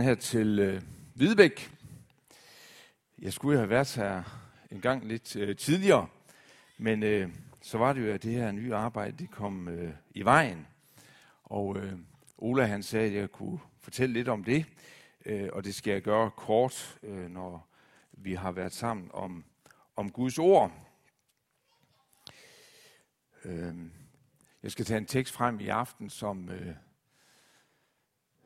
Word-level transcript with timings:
her 0.00 0.14
til 0.14 0.58
øh, 0.58 0.82
Hvidebæk. 1.14 1.70
Jeg 3.18 3.32
skulle 3.32 3.58
have 3.58 3.70
været 3.70 3.94
her 3.94 4.22
en 4.70 4.80
gang 4.80 5.08
lidt 5.08 5.36
øh, 5.36 5.56
tidligere, 5.56 6.08
men 6.78 7.02
øh, 7.02 7.30
så 7.62 7.78
var 7.78 7.92
det 7.92 8.06
jo, 8.06 8.12
at 8.12 8.22
det 8.22 8.32
her 8.32 8.52
nye 8.52 8.74
arbejde 8.74 9.16
det 9.16 9.30
kom 9.30 9.68
øh, 9.68 9.94
i 10.14 10.22
vejen. 10.22 10.66
Og 11.44 11.76
øh, 11.76 11.92
Ola 12.38 12.64
han 12.64 12.82
sagde, 12.82 13.06
at 13.06 13.14
jeg 13.14 13.30
kunne 13.30 13.58
fortælle 13.80 14.12
lidt 14.12 14.28
om 14.28 14.44
det, 14.44 14.66
øh, 15.26 15.48
og 15.52 15.64
det 15.64 15.74
skal 15.74 15.92
jeg 15.92 16.02
gøre 16.02 16.30
kort, 16.30 16.98
øh, 17.02 17.30
når 17.30 17.68
vi 18.12 18.34
har 18.34 18.52
været 18.52 18.72
sammen 18.72 19.10
om, 19.12 19.44
om 19.96 20.10
Guds 20.10 20.38
ord. 20.38 20.72
Øh, 23.44 23.74
jeg 24.62 24.70
skal 24.70 24.84
tage 24.84 24.98
en 24.98 25.06
tekst 25.06 25.32
frem 25.32 25.60
i 25.60 25.68
aften, 25.68 26.10
som... 26.10 26.48
Øh, 26.48 26.74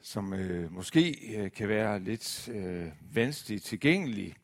som 0.04 0.32
øh, 0.32 0.72
måske 0.72 1.34
øh, 1.36 1.52
kan 1.52 1.68
være 1.68 2.00
lidt 2.00 2.48
øh, 2.48 2.88
vanskeligt 3.12 3.64
tilgængelig. 3.64 4.34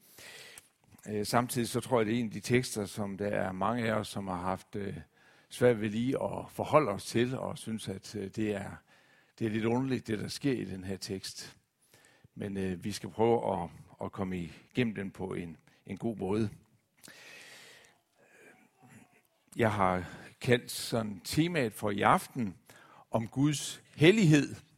Øh, 1.08 1.26
samtidig 1.26 1.68
så 1.68 1.80
tror 1.80 2.00
jeg, 2.00 2.06
det 2.06 2.14
er 2.14 2.18
en 2.18 2.26
af 2.26 2.32
de 2.32 2.40
tekster, 2.40 2.86
som 2.86 3.16
der 3.16 3.26
er 3.26 3.52
mange 3.52 3.88
af 3.88 3.92
os, 3.92 4.08
som 4.08 4.28
har 4.28 4.36
haft 4.36 4.76
øh, 4.76 4.96
svært 5.48 5.80
ved 5.80 5.90
lige 5.90 6.22
at 6.22 6.50
forholde 6.50 6.90
os 6.90 7.04
til, 7.04 7.38
og 7.38 7.58
synes, 7.58 7.88
at 7.88 8.16
øh, 8.16 8.30
det, 8.36 8.54
er, 8.54 8.70
det 9.38 9.46
er 9.46 9.50
lidt 9.50 9.64
underligt, 9.64 10.06
det 10.06 10.18
der 10.18 10.28
sker 10.28 10.52
i 10.52 10.64
den 10.64 10.84
her 10.84 10.96
tekst. 10.96 11.56
Men 12.34 12.56
øh, 12.56 12.84
vi 12.84 12.92
skal 12.92 13.10
prøve 13.10 13.62
at, 13.62 13.70
at 14.04 14.12
komme 14.12 14.38
igennem 14.38 14.94
den 14.94 15.10
på 15.10 15.34
en, 15.34 15.56
en 15.86 15.96
god 15.96 16.16
måde. 16.16 16.50
Jeg 19.56 19.72
har 19.72 20.04
kaldt 20.40 20.70
sådan 20.70 21.20
temaet 21.24 21.72
for 21.72 21.90
i 21.90 22.00
aften 22.00 22.54
om 23.10 23.28
Guds 23.28 23.82
hellighed– 23.96 24.54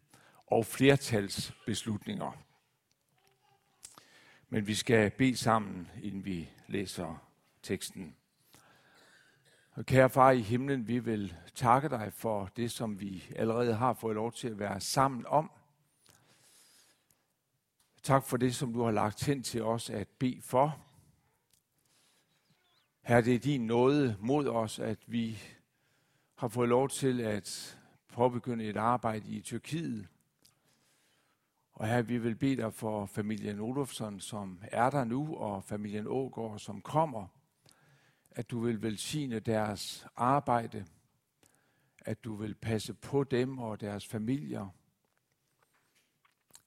og 0.52 0.66
flertalsbeslutninger. 0.66 2.32
Men 4.48 4.66
vi 4.66 4.74
skal 4.74 5.10
bede 5.10 5.36
sammen, 5.36 5.90
inden 6.02 6.24
vi 6.24 6.50
læser 6.66 7.26
teksten. 7.62 8.16
Og 9.72 9.86
kære 9.86 10.10
far 10.10 10.30
i 10.30 10.40
himlen, 10.40 10.88
vi 10.88 10.98
vil 10.98 11.36
takke 11.54 11.88
dig 11.88 12.12
for 12.12 12.50
det, 12.56 12.70
som 12.70 13.00
vi 13.00 13.24
allerede 13.36 13.74
har 13.74 13.92
fået 13.92 14.14
lov 14.14 14.32
til 14.32 14.48
at 14.48 14.58
være 14.58 14.80
sammen 14.80 15.26
om. 15.26 15.50
Tak 18.02 18.24
for 18.24 18.36
det, 18.36 18.54
som 18.54 18.72
du 18.72 18.82
har 18.82 18.90
lagt 18.90 19.24
hen 19.24 19.42
til 19.42 19.62
os 19.62 19.90
at 19.90 20.08
bede 20.08 20.42
for. 20.42 20.84
Her 23.02 23.20
det 23.20 23.34
er 23.34 23.38
din 23.38 23.66
nåde 23.66 24.16
mod 24.20 24.48
os, 24.48 24.78
at 24.78 24.98
vi 25.06 25.38
har 26.34 26.48
fået 26.48 26.68
lov 26.68 26.88
til 26.88 27.20
at 27.20 27.78
påbegynde 28.08 28.64
et 28.64 28.76
arbejde 28.76 29.28
i 29.28 29.40
Tyrkiet. 29.40 30.08
Og 31.72 31.88
her 31.88 32.02
vi 32.02 32.18
vil 32.18 32.34
bede 32.34 32.56
dig 32.56 32.74
for 32.74 33.06
familien 33.06 33.60
Olofsson, 33.60 34.20
som 34.20 34.62
er 34.62 34.90
der 34.90 35.04
nu, 35.04 35.36
og 35.36 35.64
familien 35.64 36.06
Ågård, 36.06 36.58
som 36.58 36.80
kommer, 36.80 37.26
at 38.30 38.50
du 38.50 38.60
vil 38.60 38.82
velsigne 38.82 39.40
deres 39.40 40.06
arbejde, 40.16 40.86
at 41.98 42.24
du 42.24 42.34
vil 42.34 42.54
passe 42.54 42.94
på 42.94 43.24
dem 43.24 43.58
og 43.58 43.80
deres 43.80 44.06
familier. 44.06 44.68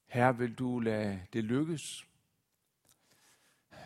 Her 0.08 0.32
vil 0.32 0.54
du 0.54 0.80
lade 0.80 1.22
det 1.34 1.44
lykkes. 1.44 2.08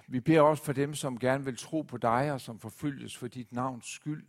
Vi 0.08 0.20
beder 0.20 0.42
også 0.42 0.64
for 0.64 0.74
dem, 0.74 0.94
som 0.94 1.20
gerne 1.20 1.46
vil 1.46 1.58
tro 1.58 1.82
på 1.82 1.98
dig 1.98 2.32
og 2.32 2.42
som 2.42 2.60
forfølges 2.60 3.18
for 3.18 3.28
dit 3.28 3.52
navns 3.52 3.86
skyld. 3.86 4.28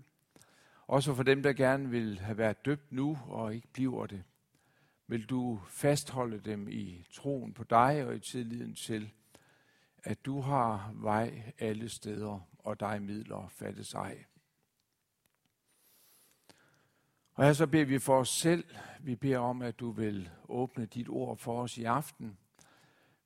Også 0.86 1.14
for 1.14 1.22
dem, 1.22 1.42
der 1.42 1.52
gerne 1.52 1.90
vil 1.90 2.18
have 2.18 2.38
været 2.38 2.64
døbt 2.64 2.92
nu 2.92 3.18
og 3.26 3.54
ikke 3.54 3.68
bliver 3.72 4.06
det 4.06 4.24
vil 5.10 5.26
du 5.26 5.60
fastholde 5.68 6.40
dem 6.40 6.68
i 6.68 7.06
troen 7.12 7.52
på 7.52 7.64
dig 7.64 8.06
og 8.06 8.16
i 8.16 8.20
tilliden 8.20 8.74
til, 8.74 9.12
at 10.04 10.24
du 10.26 10.40
har 10.40 10.92
vej 10.94 11.52
alle 11.58 11.88
steder, 11.88 12.48
og 12.58 12.80
dig 12.80 13.02
midler 13.02 13.48
fattes 13.48 13.94
ej. 13.94 14.24
Og 17.34 17.44
her 17.44 17.52
så 17.52 17.66
beder 17.66 17.84
vi 17.84 17.98
for 17.98 18.20
os 18.20 18.28
selv. 18.28 18.64
Vi 19.00 19.16
beder 19.16 19.38
om, 19.38 19.62
at 19.62 19.80
du 19.80 19.90
vil 19.90 20.30
åbne 20.48 20.86
dit 20.86 21.08
ord 21.08 21.36
for 21.36 21.62
os 21.62 21.78
i 21.78 21.84
aften. 21.84 22.38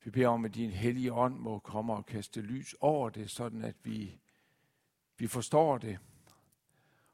Vi 0.03 0.09
beder 0.09 0.27
om, 0.27 0.45
at 0.45 0.55
din 0.55 0.71
hellige 0.71 1.13
ånd 1.13 1.39
må 1.39 1.59
komme 1.59 1.93
og 1.93 2.05
kaste 2.05 2.41
lys 2.41 2.75
over 2.79 3.09
det, 3.09 3.29
sådan 3.29 3.61
at 3.61 3.75
vi, 3.83 4.19
vi 5.17 5.27
forstår 5.27 5.77
det, 5.77 5.99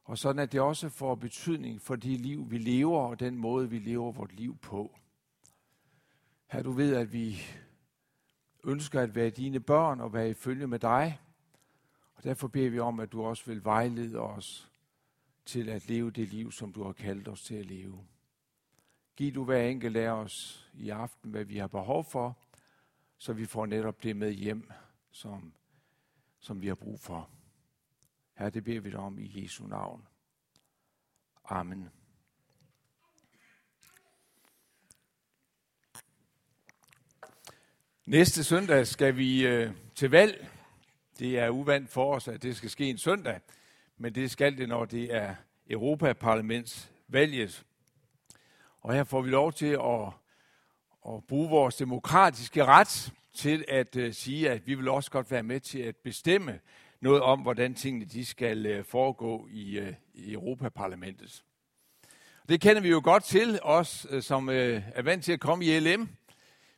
og 0.03 0.17
sådan 0.17 0.39
at 0.39 0.51
det 0.51 0.62
også 0.62 0.89
får 0.89 1.16
betydning 1.16 1.81
for 1.81 1.95
det 1.95 2.22
liv, 2.22 2.51
vi 2.51 2.57
lever, 2.57 3.00
og 3.00 3.19
den 3.19 3.38
måde, 3.38 3.69
vi 3.69 3.79
lever 3.79 4.12
vort 4.12 4.34
liv 4.34 4.57
på. 4.57 4.97
Her 6.47 6.62
du 6.62 6.72
ved, 6.72 6.95
at 6.95 7.13
vi 7.13 7.41
ønsker 8.63 9.01
at 9.01 9.16
være 9.16 9.29
dine 9.29 9.59
børn 9.59 10.01
og 10.01 10.13
være 10.13 10.29
i 10.29 10.34
følge 10.34 10.67
med 10.67 10.79
dig. 10.79 11.19
Og 12.16 12.23
derfor 12.23 12.47
beder 12.47 12.69
vi 12.69 12.79
om, 12.79 13.00
at 13.00 13.11
du 13.11 13.23
også 13.23 13.45
vil 13.45 13.63
vejlede 13.63 14.19
os 14.19 14.72
til 15.45 15.69
at 15.69 15.90
leve 15.90 16.11
det 16.11 16.28
liv, 16.28 16.51
som 16.51 16.73
du 16.73 16.84
har 16.84 16.91
kaldt 16.91 17.28
os 17.28 17.44
til 17.44 17.56
at 17.56 17.66
leve. 17.66 18.07
Giv 19.16 19.34
du 19.35 19.44
hver 19.44 19.61
enkelt 19.61 19.97
af 19.97 20.09
os 20.09 20.67
i 20.73 20.90
aften, 20.90 21.31
hvad 21.31 21.44
vi 21.44 21.57
har 21.57 21.67
behov 21.67 22.03
for, 22.03 22.38
så 23.17 23.34
vi 23.34 23.45
får 23.45 23.66
netop 23.66 24.03
det 24.03 24.16
med 24.16 24.31
hjem, 24.31 24.72
som, 25.11 25.53
som 26.40 26.61
vi 26.61 26.67
har 26.67 26.75
brug 26.75 27.00
for. 27.00 27.29
Her 28.41 28.50
det 28.50 28.63
beder 28.63 28.79
vi 28.79 28.90
dig 28.90 29.00
om 29.00 29.19
i 29.19 29.44
Jesu 29.44 29.68
navn. 29.68 30.07
Amen. 31.46 31.90
Næste 38.06 38.44
søndag 38.44 38.88
skal 38.88 39.18
vi 39.18 39.47
øh, 39.47 39.72
til 39.96 40.09
valg. 40.09 40.47
Det 41.19 41.40
er 41.40 41.50
uvandt 41.50 41.90
for 41.90 42.16
os, 42.16 42.28
at 42.28 42.44
det 42.44 42.56
skal 42.56 42.69
ske 42.69 42.90
en 42.90 42.97
søndag, 42.97 43.40
men 43.97 44.16
det 44.16 44.31
skal 44.31 44.58
det, 44.58 44.69
når 44.69 44.85
det 44.85 45.16
er 45.16 45.35
Europaparlamentsvalget. 45.69 47.66
Og 48.79 48.94
her 48.94 49.03
får 49.03 49.22
vi 49.22 49.29
lov 49.29 49.53
til 49.53 49.78
at, 49.84 50.08
at 51.08 51.23
bruge 51.28 51.50
vores 51.50 51.75
demokratiske 51.75 52.66
ret 52.66 53.13
til 53.34 53.66
at 53.68 53.96
øh, 53.96 54.13
sige, 54.13 54.50
at 54.50 54.68
vi 54.68 54.75
vil 54.75 54.88
også 54.88 55.12
godt 55.12 55.31
være 55.31 55.44
med 55.44 55.59
til 55.59 55.79
at 55.79 55.96
bestemme, 55.96 56.59
noget 57.01 57.22
om, 57.22 57.39
hvordan 57.39 57.73
tingene 57.73 58.06
de 58.06 58.25
skal 58.25 58.66
øh, 58.66 58.85
foregå 58.85 59.47
i, 59.51 59.79
øh, 59.79 59.94
i 60.13 60.34
Europaparlamentet. 60.34 61.44
Det 62.50 62.62
kender 62.62 62.81
vi 62.81 62.89
jo 62.89 63.01
godt 63.03 63.23
til, 63.23 63.59
os 63.62 64.07
øh, 64.09 64.23
som 64.23 64.50
er 64.50 65.01
vant 65.01 65.23
til 65.23 65.31
at 65.31 65.40
komme 65.40 65.66
i 65.66 65.79
LM. 65.79 66.09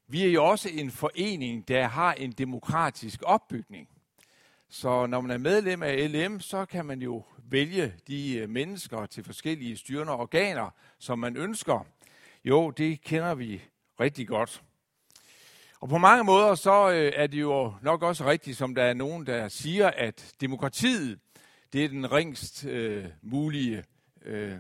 Vi 0.08 0.24
er 0.24 0.32
jo 0.32 0.46
også 0.46 0.70
en 0.74 0.92
forening, 0.92 1.68
der 1.68 1.88
har 1.88 2.14
en 2.14 2.32
demokratisk 2.32 3.22
opbygning. 3.26 3.90
Så 4.70 5.06
når 5.06 5.22
man 5.22 5.32
er 5.32 5.38
medlem 5.38 5.84
af 5.84 6.12
LM, 6.12 6.40
så 6.40 6.66
kan 6.66 6.86
man 6.86 7.02
jo 7.02 7.24
vælge 7.38 7.94
de 8.08 8.46
mennesker 8.50 9.06
til 9.06 9.24
forskellige 9.24 9.78
styrende 9.78 10.14
organer, 10.14 10.70
som 11.00 11.20
man 11.20 11.38
ønsker. 11.38 11.88
Jo, 12.46 12.72
det 12.72 13.02
kender 13.02 13.36
vi 13.36 13.62
rigtig 14.00 14.28
godt. 14.28 14.64
Og 15.84 15.90
på 15.90 15.98
mange 15.98 16.24
måder 16.24 16.56
så 16.56 16.92
øh, 16.92 17.12
er 17.16 17.28
det 17.28 17.42
jo 17.42 17.74
nok 17.82 18.04
også 18.04 18.26
rigtigt, 18.26 18.58
som 18.58 18.76
der 18.76 18.84
er 18.84 18.94
nogen, 18.94 19.26
der 19.26 19.48
siger, 19.48 19.88
at 19.88 20.34
demokratiet, 20.42 21.20
det 21.74 21.84
er 21.84 21.88
den 21.88 22.12
ringst 22.12 22.66
øh, 22.66 23.06
mulige 23.22 23.84
øh, 24.26 24.56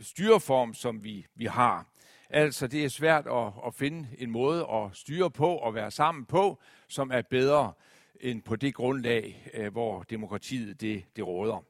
styreform, 0.00 0.74
som 0.74 1.04
vi, 1.04 1.26
vi 1.34 1.44
har. 1.44 1.86
Altså, 2.30 2.66
det 2.66 2.84
er 2.84 2.88
svært 2.88 3.26
at, 3.26 3.52
at 3.66 3.74
finde 3.74 4.08
en 4.18 4.30
måde 4.30 4.66
at 4.72 4.90
styre 4.92 5.30
på 5.30 5.48
og 5.48 5.74
være 5.74 5.90
sammen 5.90 6.24
på, 6.24 6.58
som 6.88 7.10
er 7.10 7.22
bedre 7.22 7.72
end 8.20 8.42
på 8.42 8.56
det 8.56 8.74
grundlag, 8.74 9.50
øh, 9.54 9.72
hvor 9.72 10.02
demokratiet 10.02 10.80
det, 10.80 11.04
det 11.16 11.26
råder. 11.26 11.64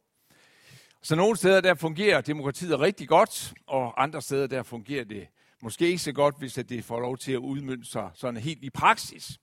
Så 1.02 1.16
nogle 1.16 1.36
steder, 1.36 1.60
der 1.60 1.74
fungerer 1.74 2.20
demokratiet 2.20 2.80
rigtig 2.80 3.08
godt, 3.08 3.54
og 3.66 4.02
andre 4.02 4.22
steder, 4.22 4.46
der 4.46 4.62
fungerer 4.62 5.04
det 5.04 5.28
Måske 5.62 5.86
ikke 5.86 5.98
så 5.98 6.12
godt, 6.12 6.38
hvis 6.38 6.54
det 6.54 6.84
får 6.84 7.00
lov 7.00 7.18
til 7.18 7.32
at 7.32 7.38
udmynde 7.38 7.84
sig 7.84 8.10
sådan 8.14 8.40
helt 8.40 8.64
i 8.64 8.70
praksis. 8.70 9.38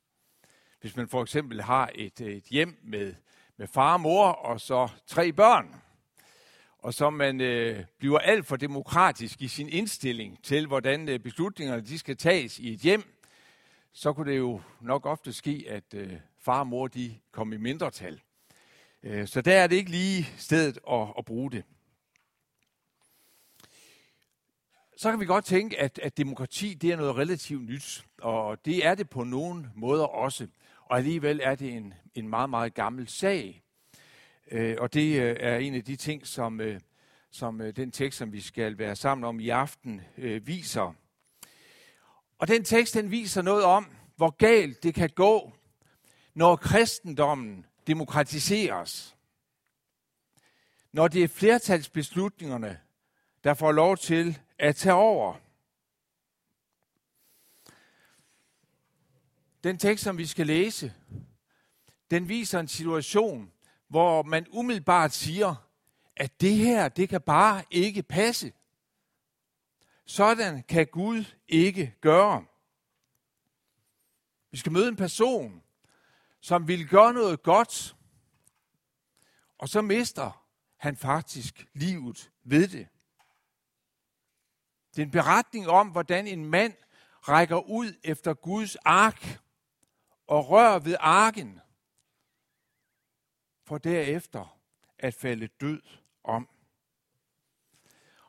Hvis 0.81 0.95
man 0.95 1.07
for 1.07 1.21
eksempel 1.21 1.61
har 1.61 1.91
et, 1.95 2.21
øh, 2.21 2.35
et 2.35 2.43
hjem 2.43 2.79
med, 2.83 3.13
med 3.57 3.67
far 3.67 3.93
og 3.93 4.01
mor 4.01 4.27
og 4.27 4.61
så 4.61 4.89
tre 5.07 5.33
børn, 5.33 5.75
og 6.77 6.93
så 6.93 7.09
man 7.09 7.41
øh, 7.41 7.83
bliver 7.99 8.19
alt 8.19 8.45
for 8.45 8.55
demokratisk 8.55 9.41
i 9.41 9.47
sin 9.47 9.69
indstilling 9.69 10.43
til, 10.43 10.67
hvordan 10.67 11.09
øh, 11.09 11.19
beslutningerne 11.19 11.81
de 11.81 11.99
skal 11.99 12.17
tages 12.17 12.59
i 12.59 12.73
et 12.73 12.79
hjem, 12.79 13.03
så 13.93 14.13
kunne 14.13 14.31
det 14.31 14.37
jo 14.37 14.61
nok 14.81 15.05
ofte 15.05 15.33
ske, 15.33 15.65
at 15.69 15.93
øh, 15.93 16.13
far 16.39 16.59
og 16.59 16.67
mor 16.67 16.87
de 16.87 17.19
kom 17.31 17.53
i 17.53 17.57
mindretal. 17.57 18.21
Øh, 19.03 19.27
så 19.27 19.41
der 19.41 19.53
er 19.53 19.67
det 19.67 19.75
ikke 19.75 19.91
lige 19.91 20.27
stedet 20.37 20.79
at, 20.91 21.07
at 21.17 21.25
bruge 21.25 21.51
det. 21.51 21.63
Så 24.97 25.11
kan 25.11 25.19
vi 25.19 25.25
godt 25.25 25.45
tænke, 25.45 25.79
at, 25.79 25.99
at 25.99 26.17
demokrati 26.17 26.73
det 26.73 26.91
er 26.91 26.95
noget 26.95 27.15
relativt 27.15 27.63
nyt, 27.63 28.05
og 28.21 28.65
det 28.65 28.85
er 28.85 28.95
det 28.95 29.09
på 29.09 29.23
nogle 29.23 29.71
måder 29.75 30.03
også. 30.03 30.47
Og 30.85 30.97
alligevel 30.97 31.39
er 31.43 31.55
det 31.55 31.73
en, 31.73 31.93
en 32.15 32.27
meget, 32.27 32.49
meget 32.49 32.73
gammel 32.73 33.07
sag. 33.07 33.63
Øh, 34.51 34.75
og 34.79 34.93
det 34.93 35.21
øh, 35.21 35.35
er 35.39 35.57
en 35.57 35.75
af 35.75 35.83
de 35.83 35.95
ting, 35.95 36.27
som, 36.27 36.61
øh, 36.61 36.79
som 37.31 37.61
øh, 37.61 37.75
den 37.75 37.91
tekst, 37.91 38.17
som 38.17 38.33
vi 38.33 38.41
skal 38.41 38.77
være 38.77 38.95
sammen 38.95 39.23
om 39.23 39.39
i 39.39 39.49
aften, 39.49 40.01
øh, 40.17 40.47
viser. 40.47 40.95
Og 42.39 42.47
den 42.47 42.63
tekst, 42.63 42.93
den 42.93 43.11
viser 43.11 43.41
noget 43.41 43.63
om, 43.63 43.87
hvor 44.15 44.29
galt 44.29 44.83
det 44.83 44.95
kan 44.95 45.09
gå, 45.09 45.53
når 46.33 46.55
kristendommen 46.55 47.65
demokratiseres. 47.87 49.15
Når 50.91 51.07
det 51.07 51.23
er 51.23 51.27
flertalsbeslutningerne, 51.27 52.79
der 53.43 53.53
får 53.53 53.71
lov 53.71 53.97
til 53.97 54.39
at 54.59 54.75
tage 54.75 54.95
over. 54.95 55.35
Den 59.63 59.77
tekst, 59.77 60.03
som 60.03 60.17
vi 60.17 60.25
skal 60.25 60.47
læse, 60.47 60.93
den 62.11 62.29
viser 62.29 62.59
en 62.59 62.67
situation, 62.67 63.51
hvor 63.87 64.23
man 64.23 64.47
umiddelbart 64.49 65.13
siger, 65.13 65.55
at 66.15 66.41
det 66.41 66.55
her, 66.55 66.89
det 66.89 67.09
kan 67.09 67.21
bare 67.21 67.63
ikke 67.71 68.03
passe. 68.03 68.53
Sådan 70.05 70.63
kan 70.63 70.87
Gud 70.87 71.25
ikke 71.47 71.95
gøre. 72.01 72.45
Vi 74.51 74.57
skal 74.57 74.71
møde 74.71 74.87
en 74.87 74.95
person, 74.95 75.63
som 76.41 76.67
vil 76.67 76.87
gøre 76.87 77.13
noget 77.13 77.43
godt, 77.43 77.95
og 79.57 79.69
så 79.69 79.81
mister 79.81 80.45
han 80.77 80.97
faktisk 80.97 81.67
livet 81.73 82.31
ved 82.43 82.67
det. 82.67 82.87
Det 84.95 85.01
er 85.01 85.05
en 85.05 85.11
beretning 85.11 85.67
om, 85.67 85.89
hvordan 85.89 86.27
en 86.27 86.45
mand 86.45 86.73
rækker 87.21 87.69
ud 87.69 87.93
efter 88.03 88.33
Guds 88.33 88.75
ark 88.75 89.39
og 90.27 90.49
rører 90.49 90.79
ved 90.79 90.95
arken, 90.99 91.59
for 93.65 93.77
derefter 93.77 94.59
at 94.99 95.13
falde 95.13 95.47
død 95.47 95.81
om. 96.23 96.49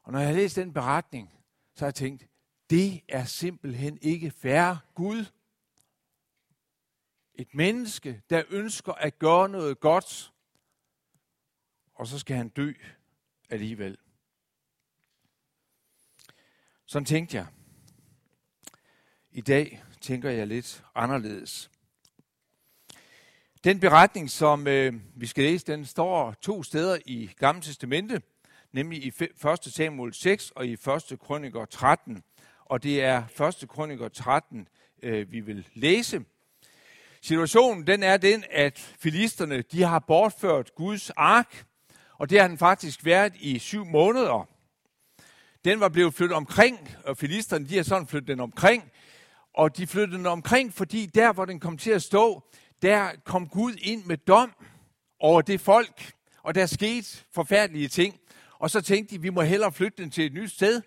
Og 0.02 0.12
når 0.12 0.18
jeg 0.18 0.28
har 0.28 0.34
læst 0.34 0.56
den 0.56 0.72
beretning, 0.72 1.30
så 1.74 1.84
har 1.84 1.86
jeg 1.86 1.94
tænkt, 1.94 2.26
det 2.70 3.02
er 3.08 3.24
simpelthen 3.24 3.98
ikke 4.02 4.30
færre 4.30 4.78
Gud. 4.94 5.24
Et 7.34 7.54
menneske, 7.54 8.22
der 8.30 8.42
ønsker 8.48 8.92
at 8.92 9.18
gøre 9.18 9.48
noget 9.48 9.80
godt, 9.80 10.32
og 11.94 12.06
så 12.06 12.18
skal 12.18 12.36
han 12.36 12.48
dø 12.48 12.72
alligevel. 13.50 13.98
Sådan 16.94 17.06
tænkte 17.06 17.36
jeg. 17.36 17.46
I 19.32 19.40
dag 19.40 19.82
tænker 20.00 20.30
jeg 20.30 20.46
lidt 20.46 20.84
anderledes. 20.94 21.70
Den 23.64 23.80
beretning, 23.80 24.30
som 24.30 24.66
øh, 24.66 24.94
vi 25.16 25.26
skal 25.26 25.44
læse, 25.44 25.66
den 25.66 25.84
står 25.84 26.32
to 26.32 26.62
steder 26.62 26.98
i 27.06 27.30
Gamle 27.38 27.62
Testamente, 27.62 28.22
nemlig 28.72 29.04
i 29.04 29.08
1. 29.08 29.58
Samuel 29.62 30.14
6 30.14 30.50
og 30.50 30.66
i 30.66 30.72
1. 30.72 31.18
Krøniker 31.20 31.64
13. 31.64 32.22
Og 32.64 32.82
det 32.82 33.02
er 33.02 33.48
1. 33.62 33.68
Krøniker 33.68 34.08
13, 34.08 34.68
øh, 35.02 35.32
vi 35.32 35.40
vil 35.40 35.68
læse. 35.74 36.24
Situationen 37.20 37.86
den 37.86 38.02
er 38.02 38.16
den, 38.16 38.44
at 38.50 38.78
filisterne 38.78 39.62
de 39.62 39.82
har 39.82 39.98
bortført 39.98 40.74
Guds 40.74 41.10
ark, 41.10 41.66
og 42.18 42.30
det 42.30 42.40
har 42.40 42.48
den 42.48 42.58
faktisk 42.58 43.04
været 43.04 43.32
i 43.36 43.58
syv 43.58 43.84
måneder. 43.84 44.53
Den 45.64 45.80
var 45.80 45.88
blevet 45.88 46.14
flyttet 46.14 46.36
omkring, 46.36 46.96
og 47.04 47.16
filisterne 47.16 47.68
de 47.68 47.76
har 47.76 47.82
sådan 47.82 48.06
flyttet 48.06 48.28
den 48.28 48.40
omkring, 48.40 48.90
og 49.54 49.76
de 49.76 49.86
flyttede 49.86 50.18
den 50.18 50.26
omkring, 50.26 50.74
fordi 50.74 51.06
der, 51.06 51.32
hvor 51.32 51.44
den 51.44 51.60
kom 51.60 51.78
til 51.78 51.90
at 51.90 52.02
stå, 52.02 52.42
der 52.82 53.10
kom 53.24 53.48
Gud 53.48 53.74
ind 53.82 54.04
med 54.04 54.16
dom 54.16 54.52
over 55.20 55.42
det 55.42 55.60
folk, 55.60 56.12
og 56.42 56.54
der 56.54 56.66
skete 56.66 57.24
forfærdelige 57.32 57.88
ting. 57.88 58.20
Og 58.58 58.70
så 58.70 58.80
tænkte 58.80 59.14
de, 59.14 59.20
vi 59.20 59.30
må 59.30 59.42
hellere 59.42 59.72
flytte 59.72 60.02
den 60.02 60.10
til 60.10 60.26
et 60.26 60.32
nyt 60.32 60.50
sted, 60.50 60.82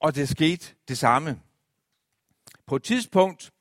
og 0.00 0.14
det 0.14 0.28
skete 0.28 0.74
det 0.88 0.98
samme. 0.98 1.40
På 2.66 2.76
et 2.76 2.82
tidspunkt, 2.82 3.52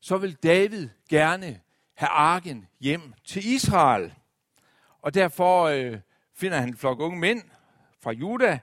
så 0.00 0.16
vil 0.16 0.34
David 0.34 0.88
gerne 1.08 1.60
have 1.94 2.08
arken 2.08 2.68
hjem 2.80 3.14
til 3.24 3.46
Israel. 3.46 4.14
Og 5.02 5.14
derfor 5.14 5.64
øh, 5.64 5.98
finder 6.34 6.58
han 6.58 6.68
en 6.68 6.76
flok 6.76 7.00
unge 7.00 7.18
mænd 7.18 7.42
fra 8.00 8.12
Juda, 8.12 8.58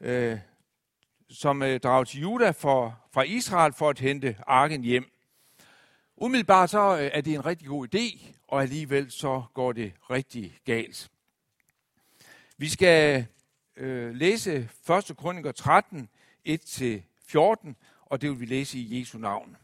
øh, 0.00 0.38
som 1.30 1.62
øh, 1.62 1.80
drager 1.80 2.04
til 2.04 2.20
Juda 2.20 2.50
for, 2.50 3.00
fra 3.12 3.22
Israel 3.22 3.72
for 3.72 3.90
at 3.90 3.98
hente 3.98 4.36
arken 4.46 4.82
hjem. 4.82 5.10
Umiddelbart 6.16 6.70
så 6.70 6.98
øh, 6.98 7.10
er 7.12 7.20
det 7.20 7.34
en 7.34 7.46
rigtig 7.46 7.68
god 7.68 7.94
idé, 7.94 8.26
og 8.48 8.62
alligevel 8.62 9.10
så 9.10 9.42
går 9.54 9.72
det 9.72 9.92
rigtig 10.10 10.58
galt. 10.64 11.10
Vi 12.56 12.68
skal 12.68 13.26
øh, 13.76 14.14
læse 14.14 14.68
1. 15.10 15.16
Kroniker 15.16 15.52
13, 15.52 16.08
1-14, 16.48 17.74
og 18.06 18.20
det 18.20 18.30
vil 18.30 18.40
vi 18.40 18.46
læse 18.46 18.78
i 18.78 19.00
Jesu 19.00 19.18
navn. 19.18 19.56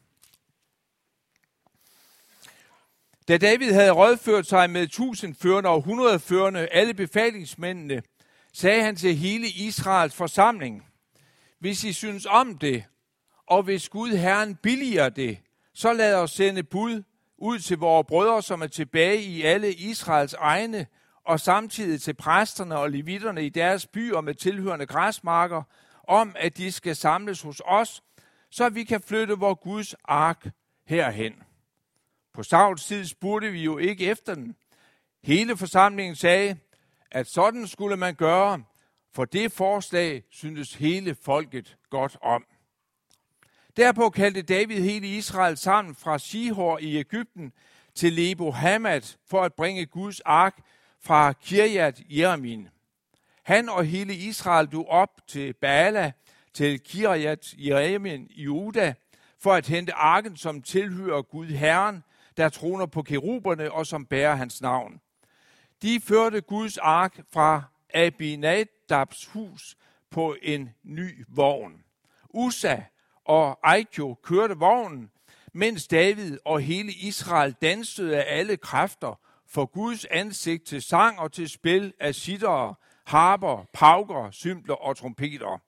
Da 3.29 3.39
David 3.39 3.73
havde 3.73 3.91
rådført 3.91 4.47
sig 4.47 4.71
med 4.71 4.89
tusindførende 4.89 5.71
og 5.71 5.83
hundredførende, 5.83 6.67
alle 6.67 6.95
befalingsmændene, 6.95 8.03
sagde 8.53 8.83
han 8.83 8.97
til 8.97 9.15
hele 9.15 9.49
Israels 9.49 10.15
forsamling, 10.15 10.85
hvis 11.65 11.85
I 11.85 11.93
synes 11.93 12.27
om 12.27 12.59
det, 12.59 12.85
og 13.47 13.63
hvis 13.63 13.89
Gud 13.89 14.11
Herren 14.11 14.57
billiger 14.57 15.09
det, 15.09 15.39
så 15.75 15.93
lad 15.93 16.15
os 16.15 16.31
sende 16.31 16.63
bud 16.63 17.03
ud 17.39 17.59
til 17.59 17.79
vores 17.79 18.07
brødre, 18.07 18.43
som 18.43 18.63
er 18.63 18.67
tilbage 18.67 19.23
i 19.23 19.43
alle 19.43 19.75
Israels 19.75 20.35
egne, 20.35 20.87
og 21.27 21.41
samtidig 21.41 22.03
til 22.03 22.15
præsterne 22.15 22.79
og 22.79 22.91
levitterne 22.91 23.47
i 23.47 23.49
deres 23.49 23.87
byer 23.87 24.21
med 24.21 24.35
tilhørende 24.35 24.87
græsmarker, 24.87 25.63
om 26.09 26.37
at 26.39 26.57
de 26.57 26.73
skal 26.73 26.97
samles 26.97 27.43
hos 27.43 27.63
os, 27.65 28.03
så 28.51 28.69
vi 28.69 28.85
kan 28.85 29.01
flytte 29.01 29.35
vores 29.35 29.59
Guds 29.63 29.95
ark 30.05 30.47
herhen. 30.87 31.35
På 32.35 32.43
Sauls 32.43 32.85
tid 32.85 33.05
spurgte 33.05 33.53
vi 33.53 33.63
jo 33.63 33.79
ikke 33.79 34.07
efter 34.07 34.35
den. 34.35 34.57
Hele 35.23 35.57
forsamlingen 35.57 36.17
sagde, 36.17 36.57
at 37.11 37.27
sådan 37.27 37.67
skulle 37.67 37.97
man 37.97 38.15
gøre, 38.15 38.63
for 39.15 39.25
det 39.25 39.53
forslag 39.53 40.23
syntes 40.31 40.75
hele 40.75 41.15
folket 41.23 41.77
godt 41.91 42.17
om. 42.23 42.45
Derpå 43.77 44.11
kaldte 44.11 44.43
David 44.43 44.81
hele 44.81 45.07
Israel 45.07 45.57
sammen 45.57 45.95
fra 45.95 46.19
Shihor 46.19 46.79
i 46.79 46.97
Ægypten 46.97 47.53
til 47.95 48.13
Lebo 48.13 48.51
Hamad 48.51 49.17
for 49.27 49.43
at 49.43 49.55
bringe 49.55 49.87
Guds 49.87 50.21
ark 50.21 50.59
fra 51.01 51.33
Kirjat 51.33 52.03
Jermin. 52.11 52.69
Han 53.43 53.69
og 53.69 53.85
hele 53.85 54.15
Israel 54.15 54.67
du 54.67 54.85
op 54.85 55.21
til 55.27 55.53
Bala, 55.53 56.13
til 56.55 56.81
Kirjat 56.81 57.55
Jermin 57.59 58.27
i 58.31 58.43
Juda, 58.43 58.95
for 59.39 59.53
at 59.53 59.67
hente 59.67 59.93
arken, 59.93 60.37
som 60.37 60.63
tilhører 60.63 61.23
Gud 61.23 61.47
Herren, 61.47 62.05
der 62.37 62.49
troner 62.49 62.87
på 62.87 63.03
keruberne 63.03 63.73
og 63.73 63.87
som 63.87 64.07
bærer 64.07 64.35
hans 64.35 64.61
navn. 64.61 65.01
De 65.83 66.01
førte 66.01 66.41
Guds 66.41 66.79
ark 66.79 67.21
fra 67.33 67.63
Abinad 67.95 68.67
Abinadabs 68.85 69.27
hus 69.27 69.77
på 70.11 70.37
en 70.43 70.71
ny 70.83 71.25
vogn. 71.29 71.85
Usa, 72.31 72.77
og 73.25 73.59
Aikjo 73.63 74.15
kørte 74.23 74.55
vognen, 74.57 75.11
mens 75.53 75.87
David 75.87 76.39
og 76.45 76.61
hele 76.61 76.93
Israel 76.93 77.53
dansede 77.53 78.25
af 78.25 78.39
alle 78.39 78.57
kræfter 78.57 79.21
for 79.47 79.67
Guds 79.67 80.05
ansigt 80.05 80.67
til 80.67 80.83
sang 80.83 81.19
og 81.19 81.33
til 81.33 81.49
spil 81.49 81.93
af 82.01 82.15
sittere, 82.15 82.75
harper, 83.07 83.65
pauker, 83.73 84.31
symbler 84.31 84.75
og 84.75 84.97
trompeter. 84.97 85.61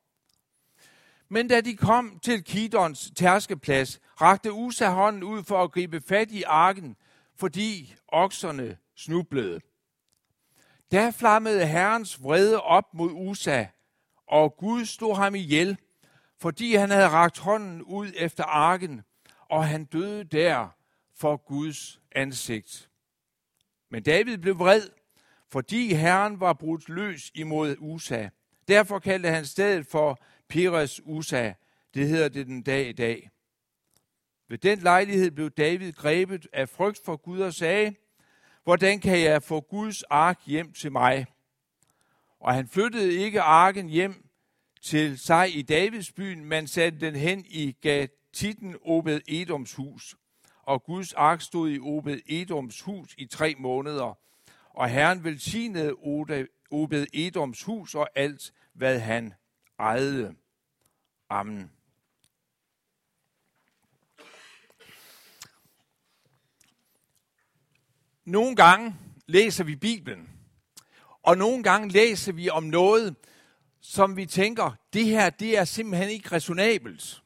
Men 1.28 1.48
da 1.48 1.60
de 1.60 1.76
kom 1.76 2.18
til 2.22 2.44
Kidons 2.44 3.10
tærskeplads, 3.16 4.00
rakte 4.20 4.52
Usa 4.52 4.88
hånden 4.88 5.22
ud 5.22 5.44
for 5.44 5.62
at 5.62 5.72
gribe 5.72 6.00
fat 6.00 6.30
i 6.30 6.42
arken, 6.42 6.96
fordi 7.36 7.94
okserne 8.08 8.78
snublede. 8.96 9.60
Der 10.90 11.10
flammede 11.10 11.66
Herrens 11.66 12.22
vrede 12.22 12.62
op 12.62 12.94
mod 12.94 13.10
Usa, 13.12 13.64
og 14.26 14.56
Gud 14.56 14.84
stod 14.84 15.16
ham 15.16 15.34
ihjel, 15.34 15.78
fordi 16.38 16.74
han 16.74 16.90
havde 16.90 17.08
ragt 17.08 17.38
hånden 17.38 17.82
ud 17.82 18.12
efter 18.16 18.44
arken, 18.44 19.02
og 19.50 19.68
han 19.68 19.84
døde 19.84 20.24
der 20.24 20.68
for 21.14 21.36
Guds 21.36 22.00
ansigt. 22.12 22.90
Men 23.90 24.02
David 24.02 24.38
blev 24.38 24.58
vred, 24.58 24.82
fordi 25.48 25.94
Herren 25.94 26.40
var 26.40 26.52
brudt 26.52 26.88
løs 26.88 27.30
imod 27.34 27.76
Usa. 27.78 28.28
Derfor 28.68 28.98
kaldte 28.98 29.28
han 29.28 29.44
stedet 29.44 29.86
for 29.86 30.18
Pires 30.48 31.00
Usa. 31.04 31.52
Det 31.94 32.08
hedder 32.08 32.28
det 32.28 32.46
den 32.46 32.62
dag 32.62 32.88
i 32.88 32.92
dag. 32.92 33.30
Ved 34.48 34.58
den 34.58 34.78
lejlighed 34.78 35.30
blev 35.30 35.50
David 35.50 35.92
grebet 35.92 36.46
af 36.52 36.68
frygt 36.68 37.00
for 37.04 37.16
Gud 37.16 37.40
og 37.40 37.54
sagde, 37.54 37.94
hvordan 38.66 39.00
kan 39.00 39.20
jeg 39.20 39.42
få 39.42 39.60
Guds 39.60 40.02
ark 40.02 40.40
hjem 40.46 40.72
til 40.72 40.92
mig? 40.92 41.26
Og 42.40 42.54
han 42.54 42.68
flyttede 42.68 43.14
ikke 43.14 43.40
arken 43.40 43.88
hjem 43.88 44.28
til 44.82 45.18
sig 45.18 45.56
i 45.56 45.62
Davids 45.62 46.12
byen, 46.12 46.44
men 46.44 46.66
satte 46.66 47.00
den 47.00 47.16
hen 47.16 47.44
i 47.48 47.76
Gatitten 47.80 48.76
Obed 48.82 49.20
Edoms 49.28 49.74
hus. 49.74 50.16
Og 50.62 50.84
Guds 50.84 51.12
ark 51.12 51.40
stod 51.40 51.70
i 51.70 51.78
Obed 51.78 52.20
Edoms 52.26 52.80
hus 52.80 53.14
i 53.18 53.26
tre 53.26 53.54
måneder. 53.58 54.18
Og 54.70 54.88
Herren 54.88 55.24
velsignede 55.24 55.94
Obed 56.70 57.06
Edoms 57.12 57.62
hus 57.62 57.94
og 57.94 58.08
alt, 58.14 58.52
hvad 58.72 58.98
han 59.00 59.34
ejede. 59.78 60.34
Amen. 61.28 61.75
Nogle 68.26 68.56
gange 68.56 68.96
læser 69.26 69.64
vi 69.64 69.76
Bibelen, 69.76 70.28
og 71.22 71.38
nogle 71.38 71.62
gange 71.62 71.88
læser 71.88 72.32
vi 72.32 72.50
om 72.50 72.62
noget, 72.64 73.16
som 73.80 74.16
vi 74.16 74.26
tænker, 74.26 74.76
det 74.92 75.04
her 75.04 75.30
det 75.30 75.58
er 75.58 75.64
simpelthen 75.64 76.10
ikke 76.10 76.32
resonabelt. 76.32 77.22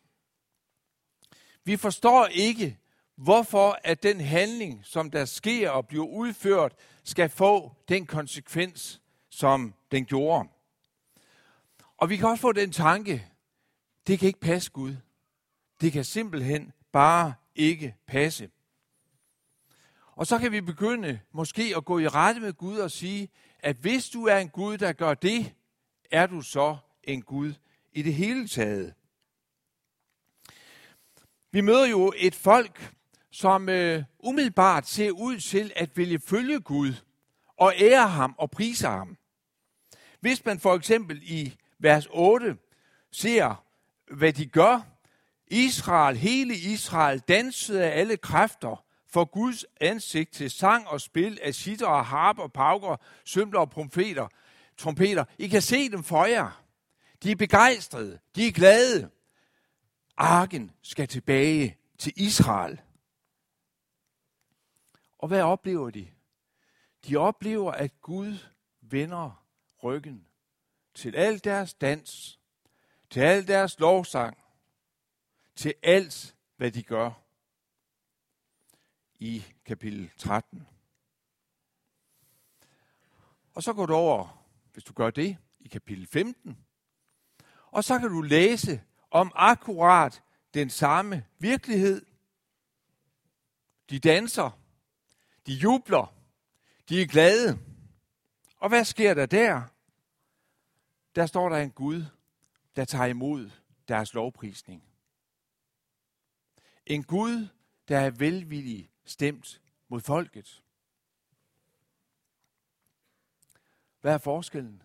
Vi 1.65 1.77
forstår 1.77 2.27
ikke, 2.27 2.79
hvorfor 3.17 3.79
at 3.85 4.03
den 4.03 4.21
handling, 4.21 4.81
som 4.85 5.11
der 5.11 5.25
sker 5.25 5.71
og 5.71 5.87
bliver 5.87 6.07
udført, 6.07 6.75
skal 7.05 7.29
få 7.29 7.73
den 7.89 8.07
konsekvens, 8.07 9.01
som 9.31 9.75
den 9.91 10.05
gjorde. 10.05 10.49
Og 11.97 12.11
vi 12.11 12.17
kan 12.17 12.29
også 12.29 12.41
få 12.41 12.53
den 12.53 12.73
tanke, 12.73 13.27
det 14.07 14.19
kan 14.19 14.27
ikke 14.27 14.41
passe 14.41 14.71
Gud. 14.71 14.97
Det 15.81 15.93
kan 15.93 16.05
simpelthen 16.05 16.73
bare 16.93 17.35
ikke 17.55 17.97
passe. 18.07 18.51
Og 20.21 20.27
så 20.27 20.39
kan 20.39 20.53
vi 20.53 20.61
begynde 20.61 21.21
måske 21.33 21.73
at 21.77 21.85
gå 21.85 21.99
i 21.99 22.09
rette 22.09 22.41
med 22.41 22.53
Gud 22.53 22.79
og 22.79 22.91
sige, 22.91 23.29
at 23.59 23.77
hvis 23.77 24.09
du 24.09 24.27
er 24.27 24.37
en 24.37 24.49
Gud, 24.49 24.79
der 24.79 24.93
gør 24.93 25.15
det, 25.15 25.55
er 26.11 26.27
du 26.27 26.41
så 26.43 26.77
en 27.05 27.23
Gud 27.23 27.53
i 27.93 28.03
det 28.03 28.15
hele 28.15 28.49
taget. 28.49 28.95
Vi 31.53 31.61
møder 31.61 31.87
jo 31.87 32.13
et 32.17 32.35
folk, 32.35 32.95
som 33.31 33.69
øh, 33.69 34.03
umiddelbart 34.19 34.89
ser 34.89 35.11
ud 35.11 35.41
til 35.41 35.73
at 35.77 35.97
ville 35.97 36.19
følge 36.19 36.61
Gud 36.61 36.93
og 37.57 37.75
ære 37.79 38.09
ham 38.09 38.35
og 38.39 38.51
prise 38.51 38.87
ham. 38.87 39.17
Hvis 40.21 40.45
man 40.45 40.59
for 40.59 40.75
eksempel 40.75 41.21
i 41.23 41.57
vers 41.79 42.09
8 42.11 42.57
ser, 43.13 43.65
hvad 44.11 44.33
de 44.33 44.47
gør, 44.47 44.81
Israel, 45.47 46.17
hele 46.17 46.55
Israel, 46.55 47.19
dansede 47.19 47.85
af 47.85 48.01
alle 48.01 48.17
kræfter 48.17 48.85
for 49.11 49.25
Guds 49.25 49.67
ansigt 49.81 50.33
til 50.33 50.51
sang 50.51 50.89
og 50.89 51.01
spil 51.01 51.39
af 51.43 51.55
sitter 51.55 51.87
og 51.87 52.07
harp 52.07 52.39
og 52.39 52.53
pauker, 52.53 52.97
sømler 53.25 53.61
og 53.61 53.73
trompeter. 53.73 54.29
trompeter. 54.77 55.25
I 55.39 55.49
kan 55.49 55.63
se 55.63 55.91
dem 55.91 56.03
for 56.03 56.25
jer. 56.25 56.65
De 57.23 57.31
er 57.31 57.37
begejstrede. 57.37 58.19
De 58.37 58.47
er 58.47 58.53
glade. 58.53 59.11
Arken 60.17 60.71
skal 60.83 61.09
tilbage 61.09 61.77
til 61.99 62.13
Israel. 62.17 62.81
Og 65.19 65.29
hvad 65.29 65.43
oplever 65.43 65.91
de? 65.91 66.09
De 67.07 67.17
oplever, 67.17 67.73
at 67.73 68.01
Gud 68.01 68.39
vender 68.81 69.45
ryggen 69.83 70.27
til 70.95 71.17
al 71.17 71.45
deres 71.45 71.75
dans, 71.75 72.39
til 73.11 73.21
al 73.21 73.49
deres 73.49 73.79
lovsang, 73.79 74.39
til 75.57 75.75
alt, 75.83 76.35
hvad 76.57 76.71
de 76.71 76.83
gør 76.83 77.30
i 79.21 79.45
kapitel 79.65 80.11
13. 80.19 80.67
Og 83.55 83.63
så 83.63 83.73
går 83.73 83.87
du 83.87 83.95
over, 83.95 84.47
hvis 84.73 84.85
du 84.85 84.93
gør 84.93 85.11
det, 85.11 85.37
i 85.61 85.69
kapitel 85.69 86.07
15. 86.07 86.59
Og 87.67 87.85
så 87.85 87.99
kan 87.99 88.09
du 88.09 88.21
læse 88.21 88.83
om 89.11 89.33
akkurat 89.35 90.23
den 90.55 90.71
samme 90.71 91.27
virkelighed. 91.39 92.07
De 93.91 93.99
danser, 93.99 94.61
de 95.47 95.53
jubler, 95.53 96.15
de 96.89 97.03
er 97.03 97.07
glade. 97.07 97.59
Og 98.57 98.69
hvad 98.69 98.85
sker 98.85 99.15
der 99.15 99.27
der? 99.27 99.63
Der 101.15 101.27
står 101.27 101.49
der 101.49 101.57
en 101.57 101.71
Gud, 101.71 102.05
der 102.77 102.85
tager 102.85 103.07
imod 103.07 103.51
deres 103.89 104.15
lovprisning. 104.15 104.85
En 106.87 107.05
Gud, 107.05 107.49
der 107.89 107.99
er 107.99 108.11
velvillig 108.11 108.90
stemt 109.05 109.63
mod 109.89 110.01
folket. 110.01 110.63
Hvad 114.01 114.15
er 114.15 114.19
forskellen? 114.19 114.83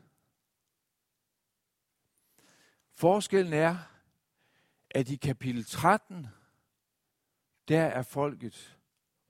Forskellen 2.93 3.53
er, 3.53 3.77
at 4.89 5.09
i 5.09 5.15
kapitel 5.15 5.65
13, 5.65 6.27
der 7.67 7.83
er 7.83 8.03
folket 8.03 8.77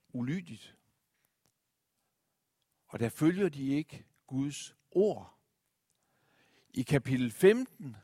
ulydigt. 0.09 0.77
Og 2.87 2.99
der 2.99 3.09
følger 3.09 3.49
de 3.49 3.67
ikke 3.67 4.05
Guds 4.27 4.75
ord. 4.91 5.39
I 6.73 6.81
kapitel 6.81 7.31
15, 7.31 7.95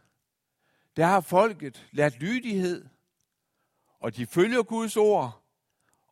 der 0.96 1.06
har 1.06 1.22
folket 1.22 1.90
lært 1.92 2.20
lydighed, 2.20 2.90
og 4.00 4.16
de 4.16 4.26
følger 4.26 4.64
Guds 4.64 4.98
ord, 4.98 5.41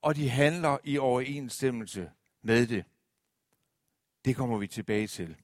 og 0.02 0.16
de 0.16 0.30
handler 0.30 0.78
i 0.84 0.98
overensstemmelse 0.98 2.12
med 2.42 2.68
det. 2.68 2.86
Det 4.26 4.36
kommer 4.36 4.58
vi 4.58 4.68
tilbage 4.68 5.08
til. 5.08 5.38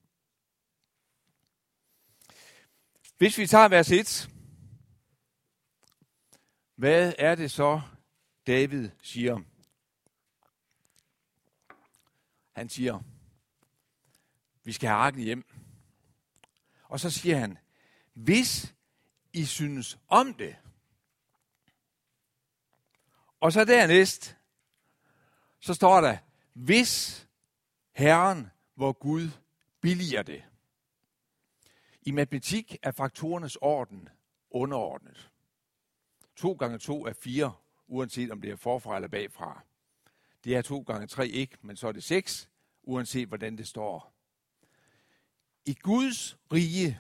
Hvis 3.18 3.38
vi 3.38 3.48
tager 3.48 3.68
vers 3.68 3.92
1, 3.92 4.30
hvad 6.76 7.14
er 7.18 7.36
det 7.36 7.52
så, 7.52 7.82
David 8.48 8.90
siger? 9.02 9.42
Han 12.52 12.70
siger, 12.70 13.00
vi 14.64 14.72
skal 14.72 14.90
have 14.90 15.00
arken 15.00 15.22
hjem. 15.22 15.46
Og 16.84 17.00
så 17.00 17.10
siger 17.10 17.38
han, 17.38 17.58
hvis 18.14 18.74
I 19.34 19.46
synes 19.46 20.00
om 20.08 20.34
det. 20.34 20.56
Og 23.40 23.52
så 23.52 23.66
dernæst, 23.66 24.38
så 25.66 25.74
står 25.74 26.02
der, 26.02 26.18
hvis 26.54 27.28
Herren, 27.92 28.52
hvor 28.76 28.92
Gud, 28.92 29.30
billiger 29.82 30.24
det. 30.24 30.44
I 32.02 32.12
matematik 32.12 32.78
er 32.82 32.92
faktorernes 32.92 33.56
orden 33.56 34.10
underordnet. 34.50 35.32
2 36.36 36.54
gange 36.54 36.78
2 36.78 37.06
er 37.06 37.14
4, 37.14 37.54
uanset 37.88 38.32
om 38.32 38.42
det 38.42 38.52
er 38.52 38.56
forfra 38.56 38.96
eller 38.96 39.08
bagfra. 39.08 39.64
Det 40.44 40.56
er 40.56 40.62
2 40.62 40.82
gange 40.82 41.08
3 41.08 41.28
ikke, 41.28 41.58
men 41.62 41.78
så 41.78 41.88
er 41.88 41.92
det 41.92 42.04
6, 42.04 42.50
uanset 42.84 43.28
hvordan 43.28 43.58
det 43.58 43.68
står. 43.68 44.14
I 45.66 45.74
Guds 45.74 46.38
rige 46.54 47.00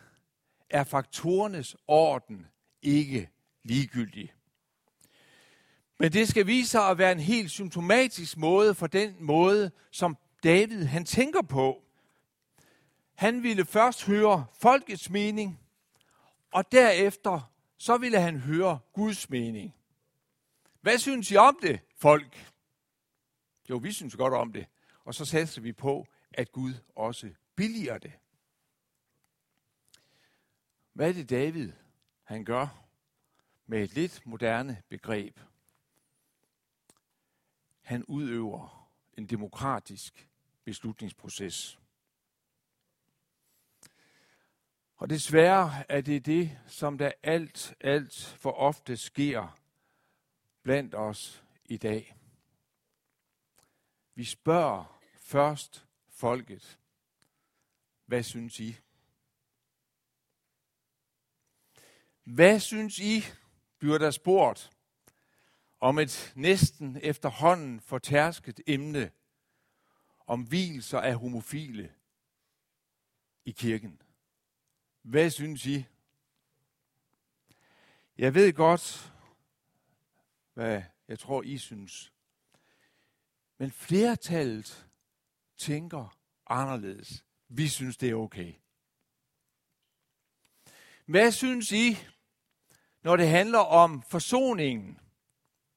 er 0.69 0.83
faktorernes 0.83 1.75
orden 1.87 2.47
ikke 2.81 3.29
ligegyldig. 3.63 4.33
Men 5.97 6.13
det 6.13 6.27
skal 6.27 6.47
vise 6.47 6.69
sig 6.69 6.89
at 6.89 6.97
være 6.97 7.11
en 7.11 7.19
helt 7.19 7.51
symptomatisk 7.51 8.37
måde 8.37 8.75
for 8.75 8.87
den 8.87 9.15
måde, 9.19 9.71
som 9.91 10.17
David 10.43 10.83
han 10.85 11.05
tænker 11.05 11.41
på. 11.41 11.83
Han 13.15 13.43
ville 13.43 13.65
først 13.65 14.05
høre 14.05 14.45
folkets 14.59 15.09
mening, 15.09 15.59
og 16.51 16.71
derefter 16.71 17.51
så 17.77 17.97
ville 17.97 18.19
han 18.21 18.39
høre 18.39 18.79
Guds 18.93 19.29
mening. 19.29 19.75
Hvad 20.81 20.97
synes 20.97 21.31
I 21.31 21.35
om 21.35 21.59
det, 21.61 21.79
folk? 21.97 22.51
Jo, 23.69 23.77
vi 23.77 23.91
synes 23.91 24.15
godt 24.15 24.33
om 24.33 24.53
det. 24.53 24.65
Og 25.05 25.15
så 25.15 25.25
satser 25.25 25.61
vi 25.61 25.71
på, 25.71 26.07
at 26.33 26.51
Gud 26.51 26.73
også 26.95 27.29
billiger 27.55 27.97
det. 27.97 28.11
Hvad 30.93 31.09
er 31.09 31.13
det 31.13 31.29
David, 31.29 31.71
han 32.23 32.45
gør 32.45 32.67
med 33.65 33.83
et 33.83 33.93
lidt 33.93 34.25
moderne 34.25 34.81
begreb? 34.89 35.39
Han 37.85 38.03
udøver 38.03 38.89
en 39.17 39.25
demokratisk 39.25 40.29
beslutningsproces. 40.63 41.79
Og 44.95 45.09
desværre 45.09 45.91
er 45.91 46.01
det 46.01 46.25
det, 46.25 46.59
som 46.67 46.97
der 46.97 47.11
alt, 47.23 47.75
alt 47.79 48.35
for 48.39 48.51
ofte 48.51 48.97
sker 48.97 49.59
blandt 50.63 50.95
os 50.95 51.43
i 51.65 51.77
dag. 51.77 52.15
Vi 54.15 54.23
spørger 54.23 54.99
først 55.19 55.87
folket, 56.09 56.79
hvad 58.05 58.23
synes 58.23 58.59
I? 58.59 58.77
Hvad 62.23 62.59
synes 62.59 62.99
I, 62.99 63.21
bliver 63.79 63.97
der 63.97 64.11
spurgt 64.11 64.74
om 65.79 65.99
et 65.99 66.33
næsten 66.35 66.97
efterhånden 67.01 67.81
fortærsket 67.81 68.61
emne 68.67 69.11
om 70.27 70.43
hvilser 70.43 70.99
af 70.99 71.15
homofile 71.15 71.93
i 73.45 73.51
kirken? 73.51 74.01
Hvad 75.01 75.29
synes 75.29 75.65
I? 75.65 75.85
Jeg 78.17 78.33
ved 78.33 78.53
godt, 78.53 79.13
hvad 80.53 80.83
jeg 81.07 81.19
tror, 81.19 81.41
I 81.43 81.57
synes. 81.57 82.13
Men 83.57 83.71
flertallet 83.71 84.87
tænker 85.57 86.17
anderledes. 86.47 87.25
Vi 87.47 87.67
synes, 87.67 87.97
det 87.97 88.09
er 88.09 88.15
okay. 88.15 88.53
Hvad 91.05 91.31
synes 91.31 91.71
I, 91.71 91.97
når 93.01 93.15
det 93.15 93.29
handler 93.29 93.59
om 93.59 94.01
forsoningen? 94.01 94.99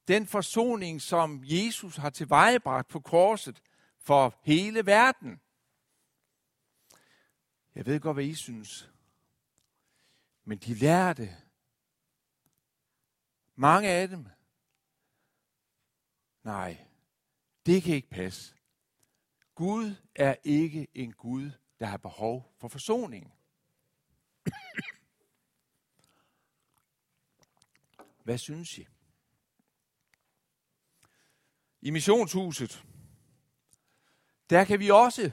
Den 0.09 0.27
forsoning, 0.27 1.03
som 1.03 1.41
Jesus 1.45 1.97
har 1.97 2.11
tilvejebragt 2.11 2.89
på 2.89 3.01
korset 3.01 3.63
for 3.99 4.39
hele 4.43 4.87
verden. 4.87 5.41
Jeg 7.75 7.87
ved 7.87 8.01
godt, 8.01 8.17
hvad 8.17 8.25
I 8.25 8.35
synes. 8.35 8.91
Men 10.45 10.59
de 10.59 10.75
lærte, 10.75 11.37
mange 13.55 13.89
af 13.89 14.09
dem, 14.09 14.27
nej, 16.43 16.87
det 17.67 17.83
kan 17.83 17.95
ikke 17.95 18.11
passe. 18.11 18.55
Gud 19.55 19.95
er 20.15 20.37
ikke 20.45 20.89
en 20.95 21.13
Gud, 21.13 21.51
der 21.81 21.87
har 21.87 21.97
behov 21.97 22.55
for 22.59 22.69
forsoning. 22.69 23.35
Hvad 28.25 28.39
synes 28.39 28.79
I? 28.79 28.87
I 31.83 31.91
missionshuset, 31.91 32.85
der 34.51 34.65
kan 34.65 34.81
vi 34.81 34.91
også 34.91 35.31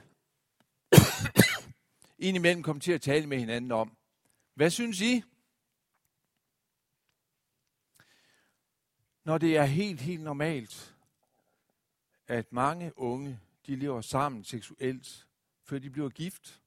indimellem 2.28 2.64
komme 2.64 2.80
til 2.80 2.92
at 2.92 3.02
tale 3.02 3.28
med 3.28 3.38
hinanden 3.38 3.72
om, 3.72 3.98
hvad 4.54 4.70
synes 4.70 5.02
I? 5.02 5.24
Når 9.24 9.38
det 9.38 9.58
er 9.58 9.66
helt, 9.66 10.02
helt 10.02 10.24
normalt, 10.24 10.96
at 12.28 12.52
mange 12.52 12.98
unge, 12.98 13.40
de 13.68 13.76
lever 13.76 14.02
sammen 14.02 14.44
seksuelt, 14.44 15.28
før 15.64 15.80
de 15.80 15.90
bliver 15.90 16.10
gift. 16.10 16.62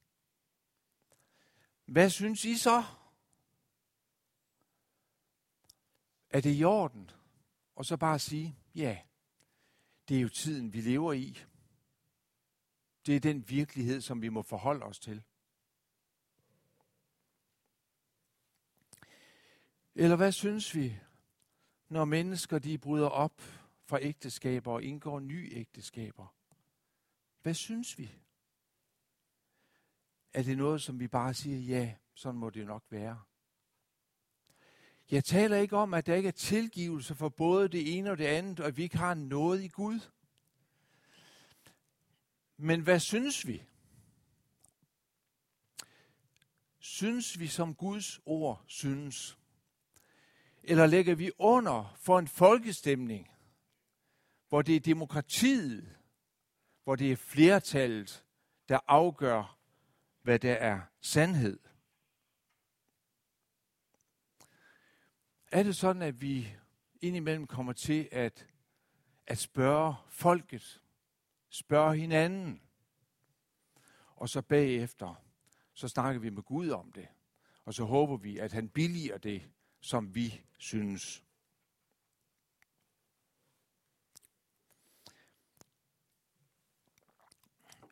Hvad 1.87 2.11
synes 2.11 2.45
I 2.45 2.57
så? 2.57 2.85
Er 6.31 6.41
det 6.41 6.59
i 6.59 6.65
orden? 6.65 7.11
Og 7.75 7.85
så 7.85 7.97
bare 7.97 8.19
sige, 8.19 8.59
ja, 8.75 8.99
det 10.09 10.17
er 10.17 10.21
jo 10.21 10.29
tiden, 10.29 10.73
vi 10.73 10.81
lever 10.81 11.13
i. 11.13 11.39
Det 13.07 13.17
er 13.17 13.21
den 13.21 13.49
virkelighed, 13.49 14.01
som 14.01 14.23
vi 14.23 14.29
må 14.29 14.43
forholde 14.43 14.85
os 14.85 14.99
til. 14.99 15.23
Eller 19.95 20.17
hvad 20.17 20.33
synes 20.33 20.75
vi, 20.75 21.01
når 21.89 22.05
mennesker 22.05 22.59
de 22.59 22.79
bryder 22.79 23.09
op 23.09 23.41
fra 23.85 23.99
ægteskaber 24.03 24.73
og 24.73 24.83
indgår 24.83 25.21
nye 25.21 25.51
ægteskaber? 25.53 26.35
Hvad 27.43 27.55
synes 27.55 27.99
vi? 27.99 28.15
Er 30.33 30.43
det 30.43 30.59
noget, 30.59 30.83
som 30.83 31.01
vi 31.01 31.09
bare 31.09 31.35
siger, 31.35 31.59
ja, 31.59 31.95
sådan 32.15 32.39
må 32.39 32.51
det 32.51 32.67
nok 32.67 32.85
være? 32.91 33.23
Jeg 35.11 35.25
taler 35.25 35.57
ikke 35.57 35.77
om, 35.77 35.95
at 35.95 36.07
der 36.07 36.15
ikke 36.15 36.29
er 36.29 36.33
tilgivelse 36.33 37.15
for 37.15 37.29
både 37.29 37.69
det 37.69 37.97
ene 37.97 38.11
og 38.11 38.19
det 38.19 38.27
andet, 38.27 38.61
og 38.61 38.67
at 38.67 38.77
vi 38.77 38.83
ikke 38.83 38.97
har 38.97 39.15
noget 39.15 39.63
i 39.63 39.69
Gud. 39.69 40.01
Men 42.57 42.81
hvad 42.81 43.01
synes 43.01 43.47
vi? 43.47 43.63
Synes 46.79 47.39
vi 47.39 47.47
som 47.47 47.75
Guds 47.75 48.21
ord 48.25 48.65
synes? 48.67 49.39
Eller 50.63 50.87
lægger 50.87 51.15
vi 51.15 51.31
under 51.39 51.97
for 52.01 52.19
en 52.19 52.29
folkestemning, 52.29 53.31
hvor 54.49 54.63
det 54.63 54.77
er 54.77 54.81
demokratiet, 54.81 55.97
hvor 56.85 56.97
det 56.97 57.13
er 57.13 57.17
flertallet, 57.17 58.25
der 58.69 58.79
afgør, 58.87 59.59
hvad 60.23 60.39
der 60.39 60.55
er 60.55 60.81
sandhed? 61.01 61.59
Er 65.51 65.63
det 65.63 65.77
sådan, 65.77 66.03
at 66.03 66.21
vi 66.21 66.57
indimellem 67.01 67.47
kommer 67.47 67.73
til 67.73 68.09
at, 68.13 68.47
at 69.27 69.39
spørge 69.39 69.95
folket, 70.09 70.83
spørge 71.51 71.97
hinanden, 71.97 72.63
og 74.17 74.29
så 74.29 74.43
bagefter, 74.43 75.15
så 75.75 75.89
snakker 75.89 76.21
vi 76.21 76.31
med 76.31 76.43
Gud 76.43 76.71
om 76.71 76.93
det, 76.93 77.09
og 77.65 77.75
så 77.75 77.85
håber 77.85 78.17
vi, 78.17 78.39
at 78.39 78.53
han 78.53 78.69
billiger 78.69 79.19
det, 79.19 79.51
som 79.81 80.15
vi 80.15 80.41
synes. 80.59 81.25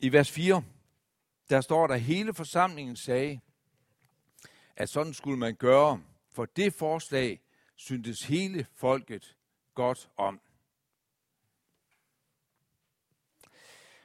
I 0.01 0.13
vers 0.13 0.31
4, 0.31 0.63
der 1.51 1.61
står 1.61 1.87
der, 1.87 1.97
hele 1.97 2.35
forsamlingen 2.35 2.97
sagde, 2.97 3.41
at 4.77 4.89
sådan 4.89 5.15
skulle 5.15 5.39
man 5.39 5.55
gøre, 5.55 6.03
for 6.31 6.45
det 6.45 6.75
forslag 6.75 7.41
syntes 7.77 8.23
hele 8.23 8.67
folket 8.75 9.37
godt 9.75 10.11
om. 10.17 10.41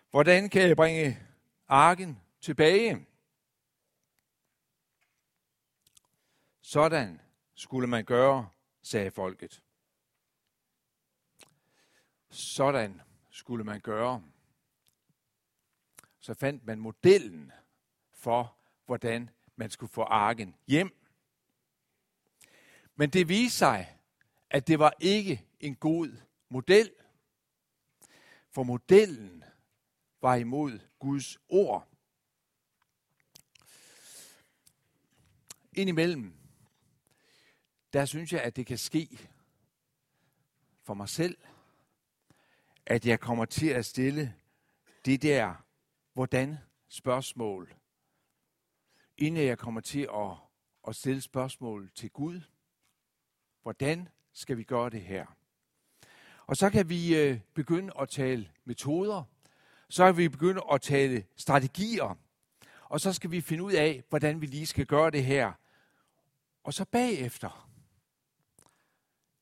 Hvordan 0.09 0.49
kan 0.49 0.67
jeg 0.67 0.75
bringe 0.75 1.27
arken 1.67 2.21
tilbage? 2.41 3.07
Sådan 6.61 7.21
skulle 7.55 7.87
man 7.87 8.05
gøre, 8.05 8.49
sagde 8.81 9.11
folket. 9.11 9.63
Sådan 12.29 13.01
skulle 13.29 13.63
man 13.63 13.81
gøre. 13.81 14.23
Så 16.19 16.33
fandt 16.33 16.65
man 16.65 16.79
modellen 16.79 17.51
for, 18.11 18.57
hvordan 18.85 19.29
man 19.55 19.69
skulle 19.69 19.91
få 19.91 20.01
arken 20.01 20.55
hjem. 20.67 21.00
Men 23.01 23.09
det 23.09 23.29
viste 23.29 23.57
sig, 23.57 23.97
at 24.49 24.67
det 24.67 24.79
var 24.79 24.93
ikke 24.99 25.45
en 25.59 25.75
god 25.75 26.17
model. 26.49 26.91
For 28.49 28.63
modellen 28.63 29.43
var 30.21 30.35
imod 30.35 30.79
Guds 30.99 31.37
ord. 31.49 31.87
Indimellem, 35.73 36.33
der 37.93 38.05
synes 38.05 38.33
jeg, 38.33 38.41
at 38.41 38.55
det 38.55 38.65
kan 38.65 38.77
ske 38.77 39.29
for 40.83 40.93
mig 40.93 41.09
selv, 41.09 41.37
at 42.85 43.05
jeg 43.05 43.19
kommer 43.19 43.45
til 43.45 43.67
at 43.67 43.85
stille 43.85 44.35
det 45.05 45.21
der, 45.21 45.65
hvordan 46.13 46.57
spørgsmål, 46.87 47.75
inden 49.17 49.45
jeg 49.45 49.57
kommer 49.57 49.81
til 49.81 50.09
at, 50.13 50.31
at 50.87 50.95
stille 50.95 51.21
spørgsmål 51.21 51.91
til 51.95 52.09
Gud. 52.09 52.41
Hvordan 53.61 54.09
skal 54.33 54.57
vi 54.57 54.63
gøre 54.63 54.89
det 54.89 55.01
her? 55.01 55.25
Og 56.47 56.57
så 56.57 56.69
kan 56.69 56.89
vi 56.89 57.17
øh, 57.17 57.39
begynde 57.53 57.93
at 57.99 58.09
tale 58.09 58.49
metoder. 58.65 59.23
Så 59.89 60.05
kan 60.05 60.17
vi 60.17 60.29
begynde 60.29 60.61
at 60.71 60.81
tale 60.81 61.25
strategier. 61.35 62.17
Og 62.83 63.01
så 63.01 63.13
skal 63.13 63.31
vi 63.31 63.41
finde 63.41 63.63
ud 63.63 63.73
af, 63.73 64.03
hvordan 64.09 64.41
vi 64.41 64.45
lige 64.45 64.67
skal 64.67 64.85
gøre 64.85 65.11
det 65.11 65.25
her. 65.25 65.51
Og 66.63 66.73
så 66.73 66.85
bagefter, 66.85 67.69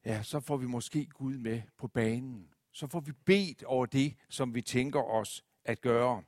ja, 0.05 0.23
så 0.23 0.39
får 0.39 0.58
vi 0.58 0.65
måske 0.65 1.05
Gud 1.05 1.38
med 1.38 1.62
på 1.77 1.88
banen. 1.88 2.49
Så 2.71 2.88
får 2.88 2.99
vi 2.99 3.12
bedt 3.12 3.63
over 3.63 3.86
det, 3.86 4.15
som 4.29 4.55
vi 4.55 4.62
tænker 4.62 5.01
os 5.01 5.43
at 5.65 5.82
gøre. 5.82 6.23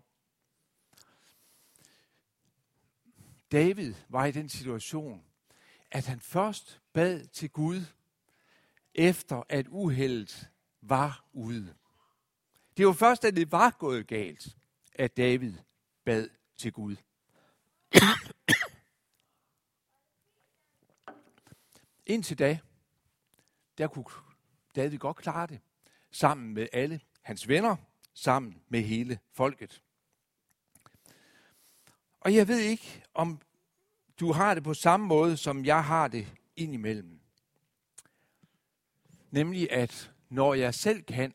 David 3.51 3.93
var 4.09 4.25
i 4.25 4.31
den 4.31 4.49
situation, 4.49 5.23
at 5.91 6.05
han 6.05 6.19
først 6.19 6.80
bad 6.93 7.25
til 7.25 7.49
Gud, 7.49 7.81
efter 8.95 9.43
at 9.49 9.67
uheldet 9.67 10.49
var 10.81 11.25
ude. 11.33 11.75
Det 12.77 12.87
var 12.87 12.93
først, 12.93 13.23
da 13.23 13.31
det 13.31 13.51
var 13.51 13.75
gået 13.79 14.07
galt, 14.07 14.57
at 14.95 15.17
David 15.17 15.53
bad 16.03 16.29
til 16.57 16.71
Gud. 16.71 16.95
Indtil 22.05 22.39
da, 22.39 22.59
der 23.77 23.87
kunne 23.87 24.05
David 24.75 24.97
godt 24.97 25.17
klare 25.17 25.47
det, 25.47 25.59
sammen 26.11 26.53
med 26.53 26.67
alle 26.73 27.01
hans 27.21 27.47
venner, 27.47 27.75
sammen 28.13 28.61
med 28.69 28.81
hele 28.81 29.19
folket. 29.31 29.81
Og 32.19 32.35
jeg 32.35 32.47
ved 32.47 32.59
ikke, 32.59 33.03
om 33.13 33.41
du 34.19 34.31
har 34.31 34.53
det 34.53 34.63
på 34.63 34.73
samme 34.73 35.05
måde, 35.05 35.37
som 35.37 35.65
jeg 35.65 35.83
har 35.83 36.07
det 36.07 36.27
indimellem. 36.63 37.19
Nemlig 39.31 39.71
at 39.71 40.13
når 40.29 40.53
jeg 40.53 40.73
selv 40.73 41.03
kan, 41.03 41.33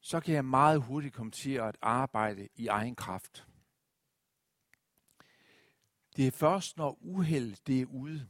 så 0.00 0.20
kan 0.20 0.34
jeg 0.34 0.44
meget 0.44 0.82
hurtigt 0.82 1.14
komme 1.14 1.32
til 1.32 1.52
at 1.52 1.76
arbejde 1.82 2.48
i 2.54 2.66
egen 2.66 2.96
kraft. 2.96 3.46
Det 6.16 6.26
er 6.26 6.30
først, 6.30 6.76
når 6.76 6.98
uheld 7.00 7.56
det 7.66 7.80
er 7.80 7.86
ude, 7.86 8.28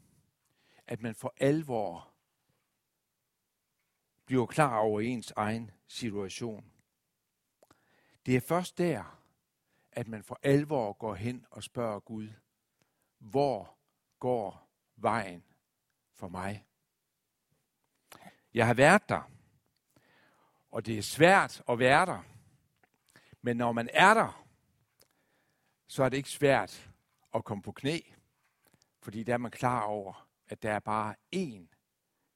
at 0.86 1.02
man 1.02 1.14
for 1.14 1.34
alvor 1.36 2.12
bliver 4.24 4.46
klar 4.46 4.78
over 4.78 5.00
ens 5.00 5.32
egen 5.36 5.70
situation. 5.88 6.72
Det 8.26 8.36
er 8.36 8.40
først 8.40 8.78
der, 8.78 9.22
at 9.92 10.08
man 10.08 10.22
for 10.22 10.40
alvor 10.42 10.92
går 10.92 11.14
hen 11.14 11.46
og 11.50 11.62
spørger 11.62 12.00
Gud, 12.00 12.28
hvor 13.18 13.78
går 14.18 14.70
vejen 14.96 15.44
for 16.22 16.28
mig? 16.28 16.66
Jeg 18.54 18.66
har 18.66 18.74
været 18.74 19.08
der, 19.08 19.30
og 20.70 20.86
det 20.86 20.98
er 20.98 21.02
svært 21.02 21.62
at 21.68 21.78
være 21.78 22.06
der. 22.06 22.22
Men 23.40 23.56
når 23.56 23.72
man 23.72 23.88
er 23.92 24.14
der, 24.14 24.46
så 25.86 26.02
er 26.04 26.08
det 26.08 26.16
ikke 26.16 26.30
svært 26.30 26.90
at 27.34 27.44
komme 27.44 27.62
på 27.62 27.72
knæ, 27.72 28.00
fordi 29.00 29.22
der 29.22 29.32
er 29.32 29.38
man 29.38 29.50
klar 29.50 29.82
over, 29.82 30.28
at 30.46 30.62
der 30.62 30.72
er 30.72 30.78
bare 30.78 31.14
én, 31.36 31.66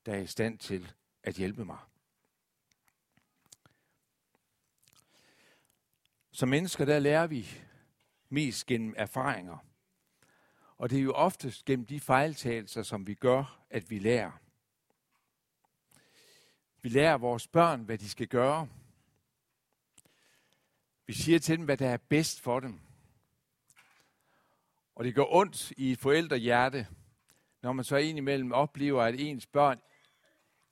der 0.07 0.15
er 0.15 0.21
i 0.21 0.27
stand 0.27 0.59
til 0.59 0.93
at 1.23 1.35
hjælpe 1.35 1.65
mig. 1.65 1.79
Som 6.33 6.49
mennesker, 6.49 6.85
der 6.85 6.99
lærer 6.99 7.27
vi 7.27 7.49
mest 8.29 8.67
gennem 8.67 8.95
erfaringer. 8.97 9.59
Og 10.79 10.91
det 10.91 10.99
er 10.99 11.03
jo 11.03 11.13
oftest 11.13 11.65
gennem 11.65 11.87
de 11.87 12.01
fejltagelser, 12.01 12.83
som 12.83 13.07
vi 13.07 13.15
gør, 13.15 13.65
at 13.71 13.91
vi 13.91 13.99
lærer. 13.99 14.33
Vi 16.83 16.89
lærer 16.89 17.19
vores 17.19 17.49
børn, 17.49 17.83
hvad 17.83 17.99
de 17.99 18.09
skal 18.09 18.29
gøre. 18.29 18.69
Vi 21.07 21.13
siger 21.13 21.39
til 21.39 21.57
dem, 21.57 21.65
hvad 21.65 21.77
der 21.77 21.89
er 21.89 21.97
bedst 21.97 22.41
for 22.41 22.61
dem. 22.61 22.81
Og 24.95 25.05
det 25.05 25.15
gør 25.15 25.25
ondt 25.29 25.71
i 25.71 25.93
et 25.93 25.99
forældrehjerte, 25.99 26.87
når 27.63 27.73
man 27.73 27.85
så 27.85 27.97
indimellem 27.97 28.53
oplever, 28.53 29.03
at 29.03 29.15
ens 29.21 29.47
børn 29.47 29.81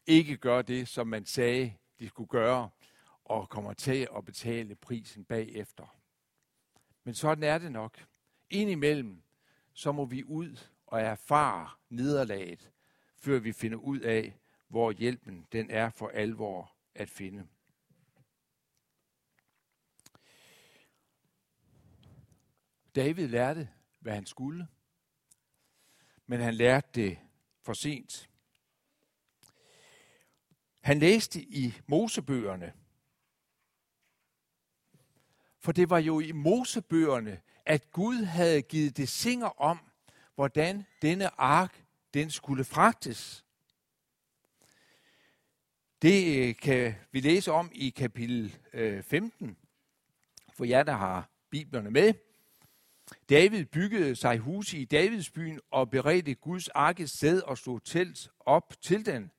ikke 0.07 0.37
gør 0.37 0.63
det, 0.63 0.89
som 0.89 1.07
man 1.07 1.27
sagde, 1.27 1.75
de 1.99 2.09
skulle 2.09 2.29
gøre, 2.29 2.71
og 3.25 3.49
kommer 3.49 3.73
til 3.73 4.09
at 4.17 4.25
betale 4.25 4.75
prisen 4.75 5.25
bagefter. 5.25 5.97
Men 7.05 7.15
sådan 7.15 7.45
er 7.45 7.59
det 7.59 7.73
nok. 7.73 8.05
Indimellem, 8.51 9.23
så 9.75 9.93
må 9.93 10.05
vi 10.05 10.25
ud 10.25 10.57
og 10.87 11.01
erfare 11.01 11.71
nederlaget, 11.89 12.71
før 13.17 13.39
vi 13.39 13.53
finder 13.53 13.79
ud 13.79 14.01
af, 14.01 14.39
hvor 14.69 14.93
hjælpen 14.93 15.47
den 15.53 15.71
er 15.71 15.91
for 15.91 16.09
alvor 16.09 16.77
at 16.95 17.11
finde. 17.11 17.49
David 22.95 23.29
lærte, 23.29 23.69
hvad 24.01 24.15
han 24.15 24.27
skulle, 24.27 24.69
men 26.27 26.41
han 26.41 26.55
lærte 26.55 26.89
det 26.95 27.19
for 27.63 27.73
sent. 27.73 28.31
Han 30.81 30.99
læste 30.99 31.43
i 31.43 31.75
Mosebøgerne, 31.87 32.73
for 35.59 35.73
det 35.73 35.91
var 35.91 35.99
jo 35.99 36.21
i 36.21 36.33
Mosebøgerne, 36.33 37.43
at 37.67 37.91
Gud 37.91 38.25
havde 38.25 38.63
givet 38.63 38.97
det 38.97 39.09
singer 39.09 39.63
om, 39.63 39.79
hvordan 40.35 40.87
denne 41.03 41.41
ark 41.41 41.85
den 42.15 42.31
skulle 42.31 42.65
fragtes. 42.65 43.45
Det 46.03 46.39
øh, 46.39 46.57
kan 46.57 46.95
vi 47.13 47.21
læse 47.21 47.53
om 47.53 47.71
i 47.75 47.91
kapitel 47.91 48.57
øh, 48.73 49.03
15, 49.03 49.57
for 50.55 50.65
jer, 50.65 50.83
der 50.83 50.93
har 50.93 51.29
biblerne 51.51 51.91
med. 51.91 52.15
David 53.31 53.65
byggede 53.65 54.17
sig 54.17 54.39
hus 54.39 54.73
i 54.73 54.85
Davidsbyen 54.85 55.61
og 55.71 55.91
beredte 55.91 56.35
Guds 56.35 56.69
arke 56.69 57.09
sted 57.09 57.43
og 57.43 57.59
stod 57.59 57.81
telt 57.81 58.31
op 58.41 58.75
til 58.81 59.07
den. 59.07 59.31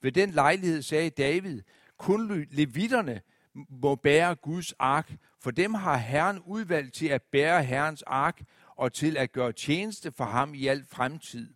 Ved 0.00 0.12
den 0.12 0.30
lejlighed 0.30 0.82
sagde 0.82 1.10
David, 1.10 1.62
kun 1.96 2.46
levitterne 2.50 3.20
må 3.54 3.94
bære 3.94 4.34
Guds 4.34 4.72
ark, 4.72 5.12
for 5.40 5.50
dem 5.50 5.74
har 5.74 5.96
Herren 5.96 6.40
udvalgt 6.40 6.94
til 6.94 7.06
at 7.06 7.22
bære 7.22 7.64
Herrens 7.64 8.02
ark 8.02 8.42
og 8.76 8.92
til 8.92 9.16
at 9.16 9.32
gøre 9.32 9.52
tjeneste 9.52 10.12
for 10.12 10.24
ham 10.24 10.54
i 10.54 10.66
al 10.66 10.84
fremtid. 10.84 11.54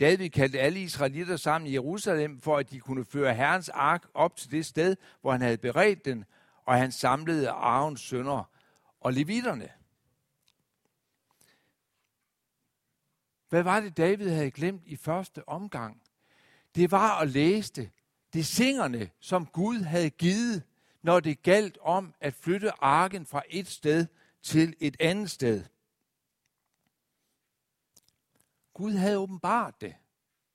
David 0.00 0.30
kaldte 0.30 0.60
alle 0.60 0.80
israelitter 0.80 1.36
sammen 1.36 1.68
i 1.68 1.72
Jerusalem, 1.72 2.40
for 2.40 2.56
at 2.56 2.70
de 2.70 2.80
kunne 2.80 3.04
føre 3.04 3.34
Herrens 3.34 3.68
ark 3.68 4.08
op 4.14 4.36
til 4.36 4.50
det 4.50 4.66
sted, 4.66 4.96
hvor 5.20 5.32
han 5.32 5.40
havde 5.40 5.58
beredt 5.58 6.04
den, 6.04 6.24
og 6.64 6.74
han 6.74 6.92
samlede 6.92 7.50
Arons 7.50 8.00
sønner 8.00 8.50
og 9.00 9.12
levitterne. 9.12 9.68
Hvad 13.48 13.62
var 13.62 13.80
det, 13.80 13.96
David 13.96 14.28
havde 14.28 14.50
glemt 14.50 14.82
i 14.86 14.96
første 14.96 15.48
omgang? 15.48 16.02
Det 16.74 16.90
var 16.90 17.20
at 17.20 17.28
læse 17.28 17.72
det. 17.72 17.90
Det 18.32 18.46
singerne, 18.46 19.10
som 19.20 19.46
Gud 19.46 19.78
havde 19.80 20.10
givet, 20.10 20.62
når 21.02 21.20
det 21.20 21.42
galt 21.42 21.78
om 21.80 22.14
at 22.20 22.34
flytte 22.34 22.84
arken 22.84 23.26
fra 23.26 23.42
et 23.48 23.66
sted 23.66 24.06
til 24.42 24.76
et 24.80 24.96
andet 25.00 25.30
sted. 25.30 25.64
Gud 28.74 28.92
havde 28.92 29.18
åbenbart 29.18 29.80
det 29.80 29.94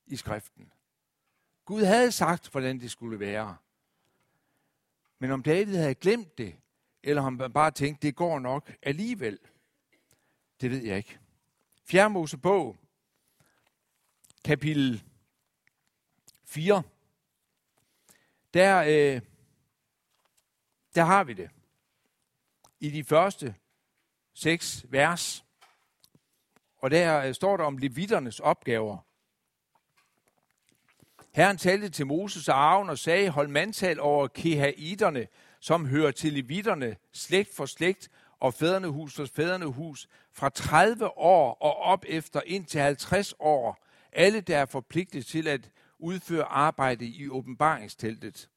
i 0.05 0.15
skriften. 0.15 0.71
Gud 1.65 1.83
havde 1.83 2.11
sagt, 2.11 2.49
hvordan 2.49 2.79
det 2.79 2.91
skulle 2.91 3.19
være. 3.19 3.57
Men 5.19 5.31
om 5.31 5.43
David 5.43 5.75
havde 5.75 5.95
glemt 5.95 6.37
det, 6.37 6.55
eller 7.03 7.21
om 7.21 7.39
han 7.39 7.53
bare 7.53 7.71
tænkte, 7.71 8.07
det 8.07 8.15
går 8.15 8.39
nok 8.39 8.73
alligevel, 8.81 9.39
det 10.61 10.71
ved 10.71 10.83
jeg 10.83 10.97
ikke. 10.97 11.19
Fjerde 11.83 12.09
Mosebog, 12.09 12.77
kapitel 14.45 15.03
4. 16.43 16.83
Der, 18.53 18.83
øh, 19.15 19.21
der 20.95 21.03
har 21.03 21.23
vi 21.23 21.33
det. 21.33 21.49
I 22.79 22.89
de 22.89 23.03
første 23.03 23.55
seks 24.33 24.85
vers. 24.89 25.45
Og 26.77 26.91
der 26.91 27.25
øh, 27.25 27.33
står 27.33 27.57
der 27.57 27.63
om 27.63 27.77
levitternes 27.77 28.39
opgaver. 28.39 28.97
Herren 31.35 31.57
talte 31.57 31.89
til 31.89 32.07
Moses 32.07 32.47
og 32.47 32.55
Aaron 32.55 32.89
og 32.89 32.97
sagde, 32.97 33.29
hold 33.29 33.47
mandtal 33.47 33.99
over 33.99 34.27
kehaiterne, 34.27 35.27
som 35.59 35.85
hører 35.85 36.11
til 36.11 36.33
levitterne, 36.33 36.95
slægt 37.11 37.55
for 37.55 37.65
slægt, 37.65 38.09
og 38.39 38.53
fædrenehus 38.53 39.15
for 39.15 39.25
fædrenehus, 39.25 40.07
fra 40.33 40.49
30 40.49 41.17
år 41.17 41.53
og 41.53 41.77
op 41.77 42.05
efter 42.07 42.41
indtil 42.45 42.81
50 42.81 43.33
år, 43.39 43.77
alle 44.11 44.41
der 44.41 44.57
er 44.57 44.65
forpligtet 44.65 45.25
til 45.25 45.47
at 45.47 45.69
udføre 45.99 46.43
arbejde 46.43 47.05
i 47.05 47.29
åbenbaringsteltet. 47.29 48.49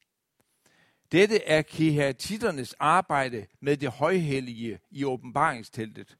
Dette 1.11 1.43
er 1.43 1.61
kehatitternes 1.61 2.73
arbejde 2.73 3.45
med 3.59 3.77
det 3.77 3.89
højhellige 3.89 4.79
i 4.91 5.03
åbenbaringsteltet. 5.03 6.17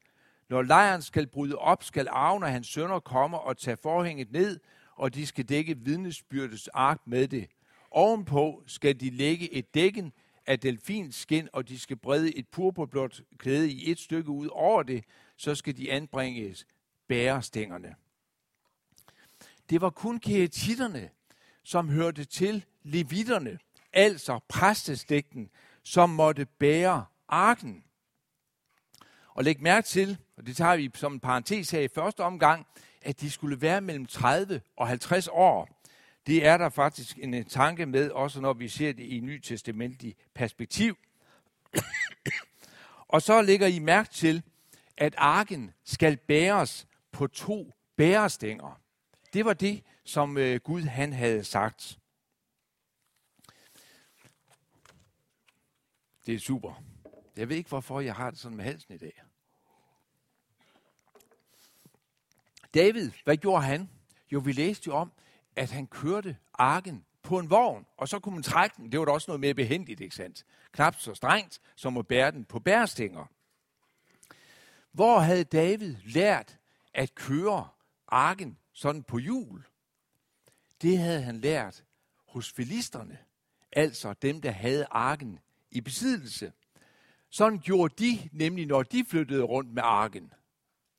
Når 0.48 0.62
lejren 0.62 1.02
skal 1.02 1.26
bryde 1.26 1.58
op, 1.58 1.84
skal 1.84 2.08
arven 2.10 2.42
og 2.42 2.52
hans 2.52 2.66
sønner 2.66 3.00
komme 3.00 3.38
og 3.38 3.58
tage 3.58 3.76
forhænget 3.76 4.32
ned, 4.32 4.60
og 4.94 5.14
de 5.14 5.26
skal 5.26 5.44
dække 5.44 5.78
vidnesbyrdets 5.78 6.68
ark 6.68 7.00
med 7.06 7.28
det. 7.28 7.48
Ovenpå 7.90 8.62
skal 8.66 9.00
de 9.00 9.10
lægge 9.10 9.52
et 9.52 9.74
dækken 9.74 10.12
af 10.46 10.60
delfinskin, 10.60 11.48
og 11.52 11.68
de 11.68 11.78
skal 11.78 11.96
brede 11.96 12.36
et 12.36 12.48
purpurblåt 12.48 13.22
klæde 13.38 13.70
i 13.70 13.90
et 13.90 13.98
stykke 13.98 14.30
ud 14.30 14.48
over 14.52 14.82
det, 14.82 15.04
så 15.36 15.54
skal 15.54 15.76
de 15.76 15.92
anbringes 15.92 16.66
bærestængerne. 17.08 17.94
Det 19.70 19.80
var 19.80 19.90
kun 19.90 20.20
kehetitterne, 20.20 21.10
som 21.64 21.88
hørte 21.88 22.24
til 22.24 22.64
levitterne, 22.82 23.58
altså 23.92 24.40
præsteslægten, 24.48 25.50
som 25.82 26.10
måtte 26.10 26.46
bære 26.46 27.04
arken. 27.28 27.84
Og 29.34 29.44
læg 29.44 29.62
mærke 29.62 29.86
til, 29.86 30.18
og 30.36 30.46
det 30.46 30.56
tager 30.56 30.76
vi 30.76 30.90
som 30.94 31.12
en 31.12 31.20
parentes 31.20 31.70
her 31.70 31.80
i 31.80 31.88
første 31.88 32.20
omgang, 32.20 32.66
at 33.02 33.20
de 33.20 33.30
skulle 33.30 33.60
være 33.60 33.80
mellem 33.80 34.06
30 34.06 34.60
og 34.76 34.88
50 34.88 35.28
år. 35.32 35.68
Det 36.26 36.46
er 36.46 36.56
der 36.56 36.68
faktisk 36.68 37.18
en 37.18 37.34
øh, 37.34 37.44
tanke 37.44 37.86
med, 37.86 38.10
også 38.10 38.40
når 38.40 38.52
vi 38.52 38.68
ser 38.68 38.92
det 38.92 39.02
i 39.02 39.20
Ny 39.20 39.40
Testamentlig 39.40 40.16
perspektiv. 40.34 40.96
og 43.14 43.22
så 43.22 43.42
lægger 43.42 43.66
I 43.66 43.78
mærke 43.78 44.10
til, 44.10 44.42
at 44.96 45.14
arken 45.16 45.72
skal 45.84 46.16
bæres 46.16 46.86
på 47.12 47.26
to 47.26 47.72
bærestænger. 47.96 48.80
Det 49.32 49.44
var 49.44 49.52
det, 49.52 49.82
som 50.04 50.38
øh, 50.38 50.60
Gud 50.60 50.82
han 50.82 51.12
havde 51.12 51.44
sagt. 51.44 51.98
Det 56.28 56.34
er 56.34 56.38
super. 56.38 56.82
Jeg 57.36 57.48
ved 57.48 57.56
ikke, 57.56 57.68
hvorfor 57.68 58.00
jeg 58.00 58.14
har 58.14 58.30
det 58.30 58.38
sådan 58.38 58.56
med 58.56 58.64
halsen 58.64 58.94
i 58.94 58.98
dag. 58.98 59.22
David, 62.74 63.10
hvad 63.24 63.36
gjorde 63.36 63.62
han? 63.62 63.90
Jo, 64.32 64.38
vi 64.38 64.52
læste 64.52 64.86
jo 64.86 64.94
om, 64.94 65.12
at 65.56 65.70
han 65.70 65.86
kørte 65.86 66.36
arken 66.54 67.04
på 67.22 67.38
en 67.38 67.50
vogn, 67.50 67.86
og 67.96 68.08
så 68.08 68.18
kunne 68.18 68.34
man 68.34 68.42
trække 68.42 68.76
den. 68.76 68.92
Det 68.92 69.00
var 69.00 69.06
da 69.06 69.12
også 69.12 69.30
noget 69.30 69.40
mere 69.40 69.54
behendigt, 69.54 70.00
ikke 70.00 70.14
sandt? 70.14 70.44
Knap 70.72 71.00
så 71.00 71.14
strengt, 71.14 71.60
som 71.76 71.96
at 71.96 72.06
bære 72.06 72.30
den 72.30 72.44
på 72.44 72.58
bærestænger. 72.58 73.26
Hvor 74.92 75.18
havde 75.18 75.44
David 75.44 75.96
lært 76.04 76.58
at 76.94 77.14
køre 77.14 77.68
arken 78.08 78.58
sådan 78.72 79.02
på 79.02 79.18
jul? 79.18 79.64
Det 80.82 80.98
havde 80.98 81.22
han 81.22 81.40
lært 81.40 81.84
hos 82.26 82.52
filisterne, 82.52 83.18
altså 83.72 84.12
dem, 84.12 84.40
der 84.40 84.50
havde 84.50 84.86
arken 84.90 85.38
i 85.70 85.80
besiddelse. 85.80 86.52
Sådan 87.30 87.58
gjorde 87.58 87.94
de 87.98 88.28
nemlig, 88.32 88.66
når 88.66 88.82
de 88.82 89.04
flyttede 89.04 89.42
rundt 89.42 89.72
med 89.72 89.82
arken. 89.82 90.32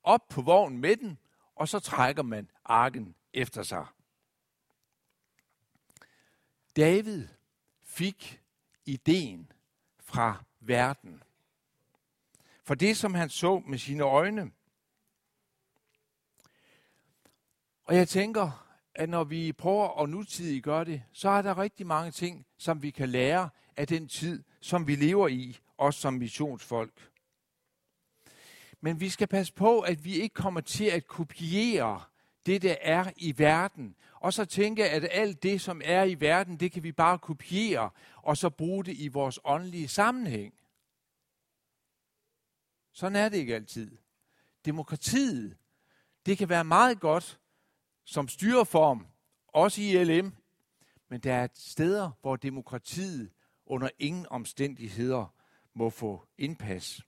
Op 0.03 0.27
på 0.29 0.41
vognen 0.41 0.82
med 0.82 0.97
den, 0.97 1.17
og 1.55 1.67
så 1.67 1.79
trækker 1.79 2.23
man 2.23 2.49
arken 2.65 3.15
efter 3.34 3.63
sig. 3.63 3.86
David 6.75 7.27
fik 7.84 8.41
ideen 8.86 9.51
fra 9.99 10.43
verden. 10.60 11.23
for 12.63 12.75
det, 12.75 12.97
som 12.97 13.13
han 13.13 13.29
så 13.29 13.60
med 13.60 13.77
sine 13.77 14.03
øjne. 14.03 14.51
Og 17.84 17.95
jeg 17.95 18.08
tænker, 18.08 18.69
at 18.95 19.10
når 19.10 19.23
vi 19.23 19.53
prøver 19.53 20.03
at 20.03 20.10
nutidigt 20.10 20.63
gøre 20.63 20.86
det, 20.86 21.03
så 21.12 21.29
er 21.29 21.41
der 21.41 21.58
rigtig 21.58 21.88
mange 21.88 22.12
ting, 22.12 22.45
som 22.58 22.82
vi 22.82 22.91
kan 22.91 23.10
lære 23.10 23.49
af 23.80 23.88
den 23.88 24.08
tid, 24.08 24.44
som 24.62 24.88
vi 24.88 24.96
lever 24.96 25.28
i, 25.28 25.60
også 25.78 26.00
som 26.00 26.13
missionsfolk. 26.13 27.12
Men 28.82 29.00
vi 29.00 29.10
skal 29.10 29.28
passe 29.28 29.54
på, 29.54 29.80
at 29.80 30.06
vi 30.06 30.13
ikke 30.13 30.34
kommer 30.34 30.62
til 30.62 30.86
at 30.86 31.08
kopiere 31.08 32.04
det, 32.46 32.62
der 32.62 32.76
er 32.82 33.12
i 33.18 33.39
verden. 33.39 33.96
Og 34.13 34.34
så 34.34 34.46
tænke, 34.46 34.89
at 34.89 35.08
alt 35.12 35.44
det, 35.44 35.62
som 35.62 35.82
er 35.86 36.04
i 36.04 36.20
verden, 36.20 36.60
det 36.60 36.72
kan 36.72 36.84
vi 36.84 36.92
bare 36.92 37.20
kopiere, 37.20 37.89
og 38.15 38.38
så 38.38 38.50
bruge 38.50 38.86
det 38.86 38.98
i 38.98 39.08
vores 39.08 39.39
åndelige 39.44 39.88
sammenhæng. 39.88 40.54
Sådan 42.94 43.15
er 43.15 43.30
det 43.30 43.38
ikke 43.38 43.56
altid. 43.56 43.98
Demokratiet, 44.65 45.58
det 46.26 46.38
kan 46.38 46.50
være 46.50 46.63
meget 46.63 47.00
godt 47.00 47.39
som 48.06 48.28
styreform, 48.28 49.08
også 49.48 49.82
i 49.82 50.04
LM, 50.04 50.34
men 51.10 51.20
der 51.20 51.34
er 51.34 51.48
steder, 51.54 52.12
hvor 52.22 52.36
demokratiet 52.36 53.32
under 53.69 53.89
ingen 53.99 54.25
omstændigheder 54.29 55.36
må 55.73 55.89
få 55.89 56.27
indpas. 56.38 57.01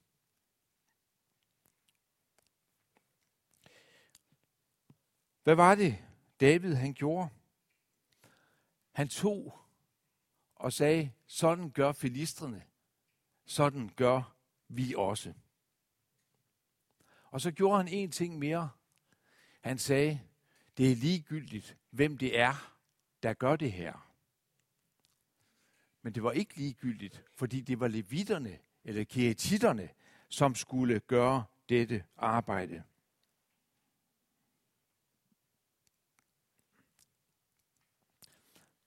Hvad 5.43 5.55
var 5.55 5.75
det, 5.75 5.97
David 6.39 6.73
han 6.73 6.93
gjorde? 6.93 7.29
Han 8.91 9.07
tog 9.07 9.59
og 10.55 10.73
sagde, 10.73 11.11
sådan 11.25 11.71
gør 11.71 11.91
filistrene, 11.91 12.65
sådan 13.45 13.89
gør 13.95 14.35
vi 14.67 14.93
også. 14.97 15.33
Og 17.23 17.41
så 17.41 17.51
gjorde 17.51 17.77
han 17.77 17.87
en 17.87 18.11
ting 18.11 18.39
mere. 18.39 18.69
Han 19.61 19.77
sagde, 19.77 20.21
det 20.77 20.91
er 20.91 20.95
ligegyldigt, 20.95 21.77
hvem 21.89 22.17
det 22.17 22.39
er, 22.39 22.77
der 23.23 23.33
gør 23.33 23.55
det 23.55 23.71
her. 23.71 24.10
Men 26.01 26.15
det 26.15 26.23
var 26.23 26.31
ikke 26.31 26.55
ligegyldigt, 26.55 27.23
fordi 27.35 27.61
det 27.61 27.79
var 27.79 27.87
levitterne 27.87 28.59
eller 28.83 29.03
keretitterne, 29.03 29.89
som 30.29 30.55
skulle 30.55 30.99
gøre 30.99 31.43
dette 31.69 32.03
arbejde. 32.17 32.83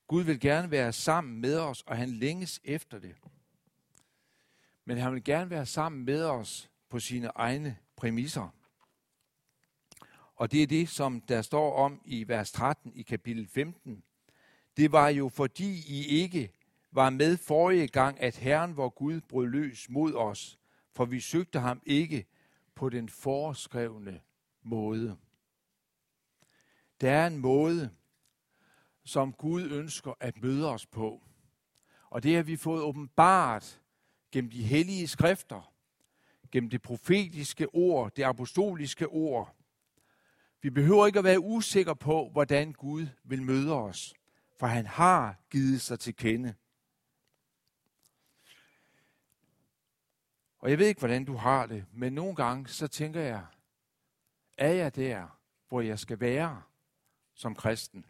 Gud 0.07 0.23
vil 0.23 0.41
gerne 0.41 0.71
være 0.71 0.93
sammen 0.93 1.41
med 1.41 1.59
os, 1.59 1.83
og 1.83 1.97
han 1.97 2.09
længes 2.09 2.61
efter 2.65 2.99
det. 2.99 3.17
Men 4.85 4.99
han 4.99 5.15
vil 5.15 5.25
gerne 5.25 5.51
være 5.51 5.67
sammen 5.67 6.05
med 6.05 6.25
os 6.25 6.71
på 6.89 7.01
sine 7.01 7.27
egne 7.27 7.79
præmisser. 7.97 8.49
Og 10.35 10.53
det 10.53 10.63
er 10.63 10.67
det, 10.67 10.89
som 10.89 11.21
der 11.21 11.43
står 11.43 11.77
om 11.77 12.03
i 12.05 12.29
vers 12.29 12.53
13 12.53 12.93
i 12.95 13.03
kapitel 13.03 13.49
15. 13.49 14.05
Det 14.77 14.93
var 14.93 15.09
jo 15.09 15.29
fordi 15.29 15.85
I 15.89 16.07
ikke 16.07 16.53
var 16.95 17.11
med 17.11 17.37
forrige 17.37 17.89
gang, 17.89 18.21
at 18.21 18.37
Herren, 18.37 18.77
vor 18.77 18.89
Gud, 18.89 19.21
brød 19.21 19.47
løs 19.47 19.91
mod 19.91 20.15
os, 20.15 20.59
for 20.93 21.05
vi 21.05 21.21
søgte 21.21 21.61
ham 21.61 21.83
ikke 21.87 22.27
på 22.75 22.89
den 22.89 23.09
foreskrevne 23.09 24.21
måde. 24.63 25.17
Der 27.01 27.11
er 27.11 27.27
en 27.27 27.39
måde, 27.39 27.91
som 29.05 29.33
Gud 29.33 29.63
ønsker 29.71 30.13
at 30.21 30.43
møde 30.43 30.71
os 30.71 30.87
på. 30.87 31.23
Og 32.11 32.23
det 32.23 32.37
har 32.37 32.43
vi 32.43 32.57
fået 32.57 32.83
åbenbart 32.83 33.81
gennem 34.33 34.51
de 34.51 34.63
hellige 34.63 35.09
skrifter, 35.09 35.73
gennem 36.53 36.71
det 36.71 36.83
profetiske 36.83 37.75
ord, 37.75 38.15
det 38.15 38.23
apostoliske 38.23 39.09
ord. 39.09 39.57
Vi 40.63 40.71
behøver 40.71 41.07
ikke 41.07 41.19
at 41.19 41.25
være 41.25 41.41
usikre 41.41 41.97
på, 41.97 42.29
hvordan 42.33 42.73
Gud 42.73 43.07
vil 43.25 43.43
møde 43.43 43.73
os, 43.73 44.15
for 44.59 44.67
han 44.67 44.87
har 44.87 45.41
givet 45.51 45.81
sig 45.81 45.99
til 46.01 46.17
kende. 46.17 46.55
Og 50.65 50.71
jeg 50.71 50.79
ved 50.79 50.87
ikke, 50.87 50.99
hvordan 50.99 51.25
du 51.25 51.37
har 51.37 51.67
det, 51.67 51.85
men 51.93 52.13
nogle 52.13 52.35
gange 52.35 52.69
så 52.69 52.87
tænker 52.87 53.21
jeg, 53.21 53.45
er 54.59 54.73
jeg 54.73 54.97
der, 54.97 55.39
hvor 55.69 55.81
jeg 55.81 55.99
skal 55.99 56.21
være 56.21 56.63
som 57.35 57.55
kristen? 57.55 58.07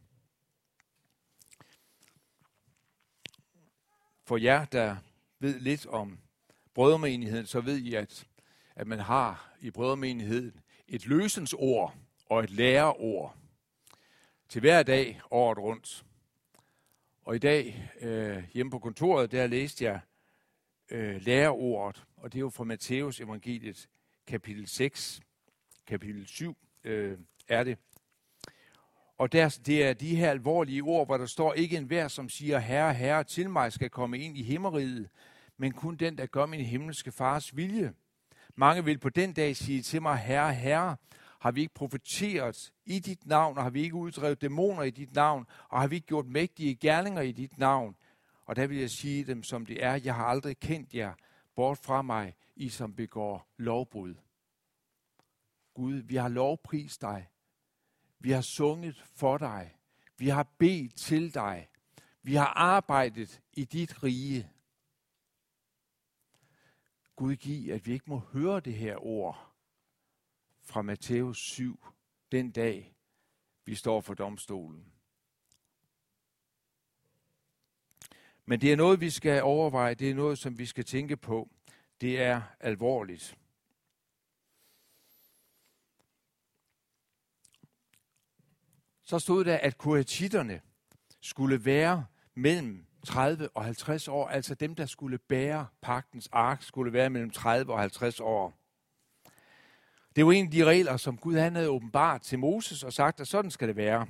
For 4.24 4.36
jer, 4.36 4.64
der 4.64 4.96
ved 5.38 5.60
lidt 5.60 5.86
om 5.86 6.18
brødremenigheden, 6.74 7.46
så 7.46 7.60
ved 7.60 7.76
I, 7.76 7.94
at, 7.94 8.26
at 8.74 8.86
man 8.86 8.98
har 8.98 9.52
i 9.60 9.70
brødremenigheden 9.70 10.60
et 10.88 11.06
løsensord 11.06 11.94
og 12.26 12.44
et 12.44 12.50
læreord 12.50 13.36
til 14.48 14.60
hver 14.60 14.82
dag 14.82 15.20
året 15.30 15.58
rundt. 15.58 16.04
Og 17.24 17.36
i 17.36 17.38
dag 17.38 17.90
øh, 18.00 18.44
hjemme 18.52 18.70
på 18.70 18.78
kontoret, 18.78 19.32
der 19.32 19.46
læste 19.46 19.84
jeg 19.84 20.00
øh, 20.90 21.22
læreordet, 21.22 22.04
og 22.16 22.32
det 22.32 22.38
er 22.38 22.40
jo 22.40 22.50
fra 22.50 22.64
Matthæus 22.64 23.20
evangeliet 23.20 23.88
kapitel 24.26 24.68
6, 24.68 25.20
kapitel 25.86 26.26
7 26.26 26.56
øh, 26.84 27.18
er 27.48 27.64
det. 27.64 27.78
Og 29.18 29.32
der, 29.32 29.58
det 29.66 29.84
er 29.84 29.92
de 29.92 30.16
her 30.16 30.30
alvorlige 30.30 30.82
ord, 30.82 31.06
hvor 31.06 31.16
der 31.16 31.26
står, 31.26 31.52
ikke 31.52 31.76
en 31.76 31.84
hver, 31.84 32.08
som 32.08 32.28
siger, 32.28 32.58
herre, 32.58 32.94
herre, 32.94 33.24
til 33.24 33.50
mig 33.50 33.72
skal 33.72 33.90
komme 33.90 34.18
ind 34.18 34.38
i 34.38 34.42
himmeriget, 34.42 35.08
men 35.56 35.72
kun 35.72 35.96
den, 35.96 36.18
der 36.18 36.26
gør 36.26 36.46
min 36.46 36.60
himmelske 36.60 37.12
fars 37.12 37.56
vilje. 37.56 37.92
Mange 38.54 38.84
vil 38.84 38.98
på 38.98 39.08
den 39.08 39.32
dag 39.32 39.56
sige 39.56 39.82
til 39.82 40.02
mig, 40.02 40.18
herre, 40.18 40.54
herre, 40.54 40.96
har 41.40 41.50
vi 41.50 41.60
ikke 41.60 41.74
profeteret 41.74 42.72
i 42.86 42.98
dit 42.98 43.26
navn, 43.26 43.58
og 43.58 43.62
har 43.62 43.70
vi 43.70 43.82
ikke 43.82 43.94
uddrevet 43.94 44.42
dæmoner 44.42 44.82
i 44.82 44.90
dit 44.90 45.14
navn, 45.14 45.46
og 45.68 45.80
har 45.80 45.88
vi 45.88 45.94
ikke 45.96 46.06
gjort 46.06 46.26
mægtige 46.26 46.74
gerninger 46.74 47.22
i 47.22 47.32
dit 47.32 47.58
navn? 47.58 47.96
Og 48.44 48.56
der 48.56 48.66
vil 48.66 48.78
jeg 48.78 48.90
sige 48.90 49.24
dem, 49.24 49.42
som 49.42 49.66
det 49.66 49.84
er, 49.84 49.94
jeg 49.94 50.14
har 50.14 50.24
aldrig 50.24 50.58
kendt 50.58 50.94
jer, 50.94 51.14
bort 51.54 51.78
fra 51.78 52.02
mig, 52.02 52.36
I 52.56 52.68
som 52.68 52.94
begår 52.94 53.48
lovbrud. 53.56 54.14
Gud, 55.74 55.94
vi 55.94 56.16
har 56.16 56.28
lovprist 56.28 57.00
dig, 57.00 57.28
vi 58.18 58.30
har 58.30 58.40
sunget 58.40 59.04
for 59.14 59.38
dig. 59.38 59.76
Vi 60.18 60.28
har 60.28 60.42
bedt 60.58 60.96
til 60.96 61.34
dig. 61.34 61.68
Vi 62.22 62.34
har 62.34 62.46
arbejdet 62.46 63.42
i 63.52 63.64
dit 63.64 64.02
rige. 64.02 64.50
Gud 67.16 67.36
giv, 67.36 67.72
at 67.72 67.86
vi 67.86 67.92
ikke 67.92 68.10
må 68.10 68.18
høre 68.18 68.60
det 68.60 68.74
her 68.74 68.96
ord 69.06 69.54
fra 70.62 70.82
Matthæus 70.82 71.38
7, 71.38 71.86
den 72.32 72.50
dag, 72.50 72.96
vi 73.64 73.74
står 73.74 74.00
for 74.00 74.14
domstolen. 74.14 74.93
Men 78.46 78.60
det 78.60 78.72
er 78.72 78.76
noget, 78.76 79.00
vi 79.00 79.10
skal 79.10 79.42
overveje. 79.42 79.94
Det 79.94 80.10
er 80.10 80.14
noget, 80.14 80.38
som 80.38 80.58
vi 80.58 80.66
skal 80.66 80.84
tænke 80.84 81.16
på. 81.16 81.48
Det 82.00 82.22
er 82.22 82.42
alvorligt. 82.60 83.36
så 89.04 89.18
stod 89.18 89.44
der, 89.44 89.56
at 89.56 89.78
kohetitterne 89.78 90.60
skulle 91.20 91.64
være 91.64 92.06
mellem 92.34 92.86
30 93.06 93.48
og 93.54 93.64
50 93.64 94.08
år, 94.08 94.28
altså 94.28 94.54
dem, 94.54 94.74
der 94.74 94.86
skulle 94.86 95.18
bære 95.18 95.66
pagtens 95.82 96.28
ark, 96.32 96.62
skulle 96.62 96.92
være 96.92 97.10
mellem 97.10 97.30
30 97.30 97.72
og 97.72 97.80
50 97.80 98.20
år. 98.20 98.58
Det 100.16 100.26
var 100.26 100.32
en 100.32 100.44
af 100.44 100.50
de 100.50 100.64
regler, 100.64 100.96
som 100.96 101.18
Gud 101.18 101.36
han 101.36 101.54
havde 101.54 101.68
åbenbart 101.68 102.22
til 102.22 102.38
Moses 102.38 102.84
og 102.84 102.92
sagt, 102.92 103.20
at 103.20 103.28
sådan 103.28 103.50
skal 103.50 103.68
det 103.68 103.76
være. 103.76 104.06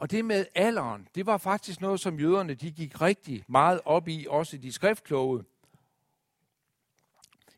Og 0.00 0.10
det 0.10 0.24
med 0.24 0.46
alderen, 0.54 1.08
det 1.14 1.26
var 1.26 1.38
faktisk 1.38 1.80
noget, 1.80 2.00
som 2.00 2.20
jøderne 2.20 2.54
de 2.54 2.70
gik 2.70 3.00
rigtig 3.00 3.44
meget 3.48 3.80
op 3.84 4.08
i, 4.08 4.26
også 4.28 4.56
de 4.56 4.72
skriftkloge. 4.72 5.44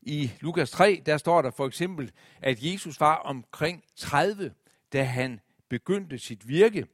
I 0.02 0.30
Lukas 0.40 0.70
3, 0.70 1.02
der 1.06 1.16
står 1.16 1.42
der 1.42 1.50
for 1.50 1.66
eksempel, 1.66 2.12
at 2.40 2.62
Jesus 2.62 3.00
var 3.00 3.16
omkring 3.16 3.84
30, 3.96 4.54
da 4.92 5.02
han 5.02 5.40
begyndte 5.68 6.18
sit 6.18 6.48
virke. 6.48 6.86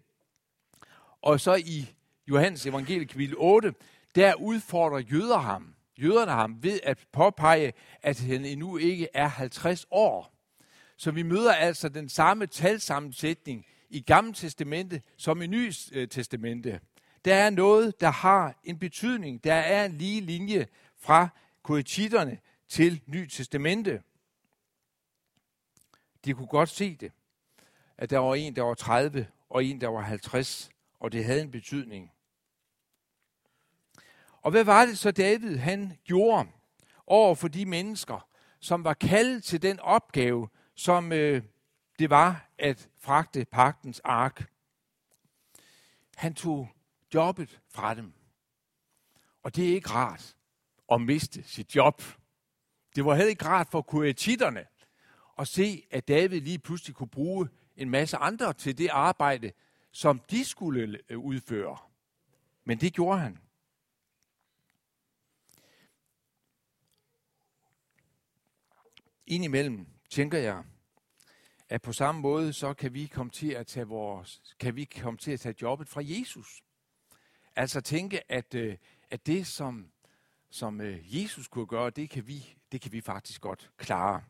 Og 1.22 1.40
så 1.40 1.54
i 1.54 1.94
Johannes 2.26 2.66
evangelie 2.66 3.06
kapitel 3.06 3.34
8, 3.38 3.74
der 4.14 4.34
udfordrer 4.34 4.98
jøder 4.98 5.38
ham, 5.38 5.74
jøderne 5.98 6.32
ham 6.32 6.62
ved 6.62 6.80
at 6.82 6.98
påpege, 7.12 7.72
at 8.02 8.20
han 8.20 8.44
endnu 8.44 8.76
ikke 8.76 9.08
er 9.14 9.28
50 9.28 9.86
år. 9.90 10.32
Så 10.96 11.10
vi 11.10 11.22
møder 11.22 11.52
altså 11.52 11.88
den 11.88 12.08
samme 12.08 12.46
talsammensætning 12.46 13.66
i 13.88 14.00
Gamle 14.00 14.32
Testamente 14.32 15.02
som 15.16 15.42
i 15.42 15.46
Nye 15.46 15.72
øh, 15.92 16.08
Testamente. 16.08 16.80
Der 17.24 17.34
er 17.34 17.50
noget, 17.50 18.00
der 18.00 18.10
har 18.10 18.60
en 18.64 18.78
betydning. 18.78 19.44
Der 19.44 19.54
er 19.54 19.84
en 19.84 19.92
lige 19.92 20.20
linje 20.20 20.66
fra 20.96 21.28
koetitterne 21.62 22.38
til 22.68 23.02
Nye 23.06 23.26
Testamente. 23.26 24.02
De 26.24 26.34
kunne 26.34 26.46
godt 26.46 26.68
se 26.68 26.96
det 26.96 27.12
at 27.98 28.10
der 28.10 28.18
var 28.18 28.34
en, 28.34 28.56
der 28.56 28.62
var 28.62 28.74
30, 28.74 29.26
og 29.50 29.64
en, 29.64 29.80
der 29.80 29.88
var 29.88 30.00
50, 30.00 30.70
og 31.00 31.12
det 31.12 31.24
havde 31.24 31.42
en 31.42 31.50
betydning. 31.50 32.12
Og 34.42 34.50
hvad 34.50 34.64
var 34.64 34.86
det 34.86 34.98
så 34.98 35.10
David, 35.10 35.56
han 35.56 35.98
gjorde 36.04 36.48
over 37.06 37.34
for 37.34 37.48
de 37.48 37.66
mennesker, 37.66 38.28
som 38.60 38.84
var 38.84 38.94
kaldet 38.94 39.44
til 39.44 39.62
den 39.62 39.80
opgave, 39.80 40.48
som 40.74 41.12
øh, 41.12 41.42
det 41.98 42.10
var 42.10 42.50
at 42.58 42.90
fragte 42.98 43.44
pagtens 43.44 44.00
ark. 44.00 44.52
Han 46.16 46.34
tog 46.34 46.68
jobbet 47.14 47.60
fra 47.68 47.94
dem. 47.94 48.12
Og 49.42 49.56
det 49.56 49.70
er 49.70 49.74
ikke 49.74 49.90
rart 49.90 50.36
at 50.92 51.00
miste 51.00 51.42
sit 51.42 51.76
job. 51.76 52.02
Det 52.96 53.04
var 53.04 53.14
heller 53.14 53.30
ikke 53.30 53.44
rart 53.44 53.68
for 53.68 53.82
kuetitterne 53.82 54.66
at 55.38 55.48
se, 55.48 55.86
at 55.90 56.08
David 56.08 56.40
lige 56.40 56.58
pludselig 56.58 56.96
kunne 56.96 57.08
bruge 57.08 57.48
en 57.76 57.90
masse 57.90 58.16
andre 58.16 58.52
til 58.52 58.78
det 58.78 58.88
arbejde, 58.88 59.52
som 59.92 60.18
de 60.18 60.44
skulle 60.44 61.00
øh, 61.08 61.18
udføre. 61.18 61.78
Men 62.64 62.80
det 62.80 62.92
gjorde 62.92 63.18
han. 63.18 63.38
Indimellem 69.26 69.86
tænker 70.10 70.38
jeg, 70.38 70.64
at 71.68 71.82
på 71.82 71.92
samme 71.92 72.20
måde, 72.20 72.52
så 72.52 72.74
kan 72.74 72.94
vi 72.94 73.06
komme 73.06 73.30
til 73.30 73.50
at 73.50 73.66
tage, 73.66 73.86
vores, 73.86 74.42
kan 74.60 74.76
vi 74.76 74.84
komme 74.84 75.18
til 75.18 75.30
at 75.30 75.40
tage 75.40 75.54
jobbet 75.62 75.88
fra 75.88 76.02
Jesus. 76.04 76.62
Altså 77.56 77.80
tænke, 77.80 78.32
at, 78.32 78.54
øh, 78.54 78.76
at 79.10 79.26
det, 79.26 79.46
som, 79.46 79.92
som 80.50 80.80
øh, 80.80 81.20
Jesus 81.22 81.48
kunne 81.48 81.66
gøre, 81.66 81.90
det 81.90 82.10
kan, 82.10 82.26
vi, 82.26 82.56
det 82.72 82.80
kan 82.80 82.92
vi 82.92 83.00
faktisk 83.00 83.40
godt 83.40 83.70
klare. 83.76 84.24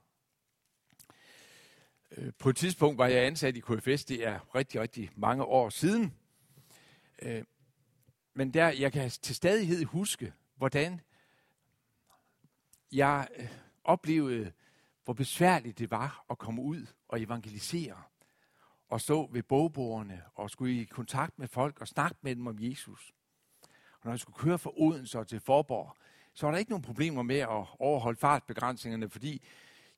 Øh, 2.11 2.33
på 2.38 2.48
et 2.48 2.57
tidspunkt 2.57 2.98
var 2.98 3.07
jeg 3.07 3.27
ansat 3.27 3.57
i 3.57 3.61
KFS, 3.61 4.05
det 4.05 4.27
er 4.27 4.55
rigtig, 4.55 4.81
rigtig 4.81 5.11
mange 5.16 5.44
år 5.44 5.68
siden. 5.68 6.14
Men 8.35 8.55
der, 8.55 8.68
jeg 8.68 8.92
kan 8.92 9.11
til 9.11 9.35
stadighed 9.35 9.85
huske, 9.85 10.33
hvordan 10.57 11.01
jeg 12.92 13.29
oplevede 13.85 14.53
hvor 15.09 15.14
besværligt 15.14 15.79
det 15.79 15.90
var 15.90 16.25
at 16.31 16.38
komme 16.38 16.62
ud 16.62 16.87
og 17.09 17.23
evangelisere, 17.23 18.03
og 18.88 19.01
stå 19.01 19.29
ved 19.33 19.42
bogbordene 19.42 20.23
og 20.35 20.51
skulle 20.51 20.81
i 20.81 20.85
kontakt 20.85 21.38
med 21.38 21.49
folk 21.49 21.81
og 21.81 21.88
snakke 21.88 22.16
med 22.23 22.37
dem 22.37 22.47
om 22.47 22.57
Jesus. 22.61 23.12
Og 23.92 24.01
når 24.05 24.12
jeg 24.12 24.18
skulle 24.18 24.38
køre 24.38 24.59
fra 24.59 24.71
Odense 24.77 25.25
til 25.25 25.40
Forborg, 25.40 25.97
så 26.35 26.47
var 26.47 26.51
der 26.51 26.59
ikke 26.59 26.71
nogen 26.71 26.83
problemer 26.83 27.23
med 27.23 27.37
at 27.38 27.66
overholde 27.79 28.18
fartbegrænsningerne, 28.18 29.11
fordi 29.11 29.42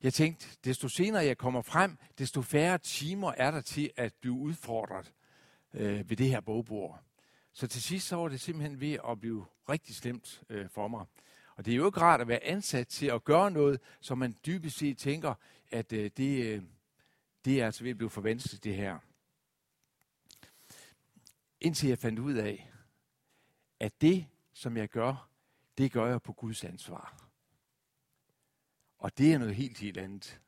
jeg 0.03 0.13
tænkte, 0.13 0.47
desto 0.63 0.87
senere 0.87 1.25
jeg 1.25 1.37
kommer 1.37 1.61
frem, 1.61 1.97
desto 2.17 2.41
færre 2.41 2.77
timer 2.77 3.31
er 3.31 3.51
der 3.51 3.61
til 3.61 3.91
at 3.95 4.13
blive 4.21 4.33
udfordret 4.33 5.13
øh, 5.73 6.09
ved 6.09 6.17
det 6.17 6.29
her 6.29 6.41
bogbord. 6.41 6.99
Så 7.53 7.67
til 7.67 7.81
sidst 7.81 8.07
så 8.07 8.15
var 8.15 8.27
det 8.27 8.41
simpelthen 8.41 8.79
ved 8.79 8.97
at 9.09 9.19
blive 9.19 9.45
rigtig 9.69 9.95
slemt 9.95 10.43
øh, 10.49 10.69
for 10.69 10.87
mig. 10.87 11.05
Og 11.55 11.65
det 11.65 11.71
er 11.71 11.75
jo 11.75 11.85
ikke 11.85 12.01
rart 12.01 12.21
at 12.21 12.27
være 12.27 12.43
ansat 12.43 12.87
til 12.87 13.05
at 13.05 13.23
gøre 13.23 13.51
noget, 13.51 13.79
som 13.99 14.17
man 14.17 14.35
dybest 14.45 14.77
set 14.77 14.97
tænker, 14.97 15.33
at 15.71 15.93
øh, 15.93 16.11
det, 16.17 16.45
øh, 16.45 16.63
det 17.45 17.61
er 17.61 17.65
altså 17.65 17.83
ved 17.83 17.91
at 17.91 17.97
blive 17.97 18.09
forventet 18.09 18.63
det 18.63 18.75
her. 18.75 18.97
Indtil 21.61 21.89
jeg 21.89 21.97
fandt 21.97 22.19
ud 22.19 22.33
af, 22.33 22.71
at 23.79 24.01
det, 24.01 24.27
som 24.53 24.77
jeg 24.77 24.89
gør, 24.89 25.29
det 25.77 25.91
gør 25.91 26.05
jeg 26.07 26.21
på 26.21 26.33
Guds 26.33 26.63
ansvar. 26.63 27.21
Og 28.97 29.17
det 29.17 29.33
er 29.33 29.37
noget 29.37 29.55
helt, 29.55 29.77
helt 29.77 29.97
andet. 29.97 30.39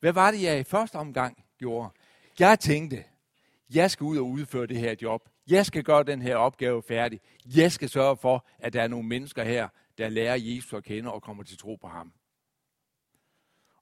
Hvad 0.00 0.12
var 0.12 0.30
det, 0.30 0.42
jeg 0.42 0.60
i 0.60 0.64
første 0.64 0.96
omgang 0.96 1.44
gjorde? 1.58 1.90
Jeg 2.38 2.60
tænkte, 2.60 3.04
jeg 3.74 3.90
skal 3.90 4.04
ud 4.04 4.18
og 4.18 4.26
udføre 4.26 4.66
det 4.66 4.78
her 4.78 4.94
job. 5.02 5.28
Jeg 5.46 5.66
skal 5.66 5.84
gøre 5.84 6.02
den 6.02 6.22
her 6.22 6.36
opgave 6.36 6.82
færdig. 6.82 7.20
Jeg 7.56 7.72
skal 7.72 7.88
sørge 7.88 8.16
for, 8.16 8.46
at 8.58 8.72
der 8.72 8.82
er 8.82 8.88
nogle 8.88 9.08
mennesker 9.08 9.44
her, 9.44 9.68
der 9.98 10.08
lærer 10.08 10.34
Jesus 10.34 10.72
at 10.72 10.84
kende 10.84 11.12
og 11.12 11.22
kommer 11.22 11.42
til 11.42 11.58
tro 11.58 11.76
på 11.76 11.88
ham. 11.88 12.12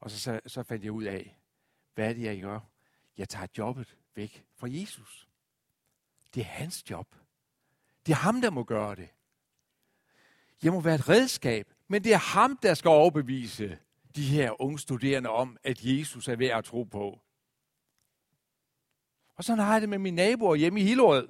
Og 0.00 0.10
så, 0.10 0.18
så, 0.20 0.40
så 0.46 0.62
fandt 0.62 0.84
jeg 0.84 0.92
ud 0.92 1.04
af, 1.04 1.36
hvad 1.94 2.08
er 2.08 2.12
det, 2.12 2.22
jeg 2.22 2.40
gør? 2.40 2.60
Jeg 3.16 3.28
tager 3.28 3.46
jobbet 3.58 3.96
væk 4.14 4.44
fra 4.54 4.68
Jesus. 4.70 5.28
Det 6.34 6.40
er 6.40 6.44
hans 6.44 6.90
job. 6.90 7.16
Det 8.06 8.12
er 8.12 8.16
ham, 8.16 8.40
der 8.40 8.50
må 8.50 8.64
gøre 8.64 8.94
det. 8.94 9.08
Jeg 10.62 10.72
må 10.72 10.80
være 10.80 10.94
et 10.94 11.08
redskab, 11.08 11.72
men 11.88 12.04
det 12.04 12.12
er 12.14 12.18
ham, 12.18 12.56
der 12.56 12.74
skal 12.74 12.88
overbevise 12.88 13.78
de 14.16 14.22
her 14.22 14.60
unge 14.60 14.78
studerende 14.78 15.30
om, 15.30 15.56
at 15.64 15.84
Jesus 15.84 16.28
er 16.28 16.36
værd 16.36 16.58
at 16.58 16.64
tro 16.64 16.82
på. 16.82 17.20
Og 19.34 19.44
sådan 19.44 19.64
har 19.64 19.72
jeg 19.72 19.80
det 19.80 19.88
med 19.88 19.98
mine 19.98 20.16
naboer 20.16 20.54
hjemme 20.54 20.80
i 20.80 20.84
Hillerød 20.84 21.28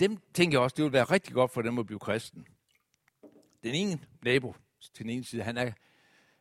dem 0.00 0.18
tænker 0.34 0.58
jeg 0.58 0.62
også, 0.62 0.74
det 0.74 0.82
ville 0.82 0.92
være 0.92 1.04
rigtig 1.04 1.34
godt 1.34 1.52
for 1.52 1.62
dem 1.62 1.78
at 1.78 1.86
blive 1.86 1.98
kristen. 1.98 2.46
Den 3.62 3.74
ene 3.74 4.06
nabo 4.22 4.54
til 4.80 5.04
den 5.04 5.10
ene 5.10 5.24
side, 5.24 5.42
han 5.42 5.56
er, 5.56 5.72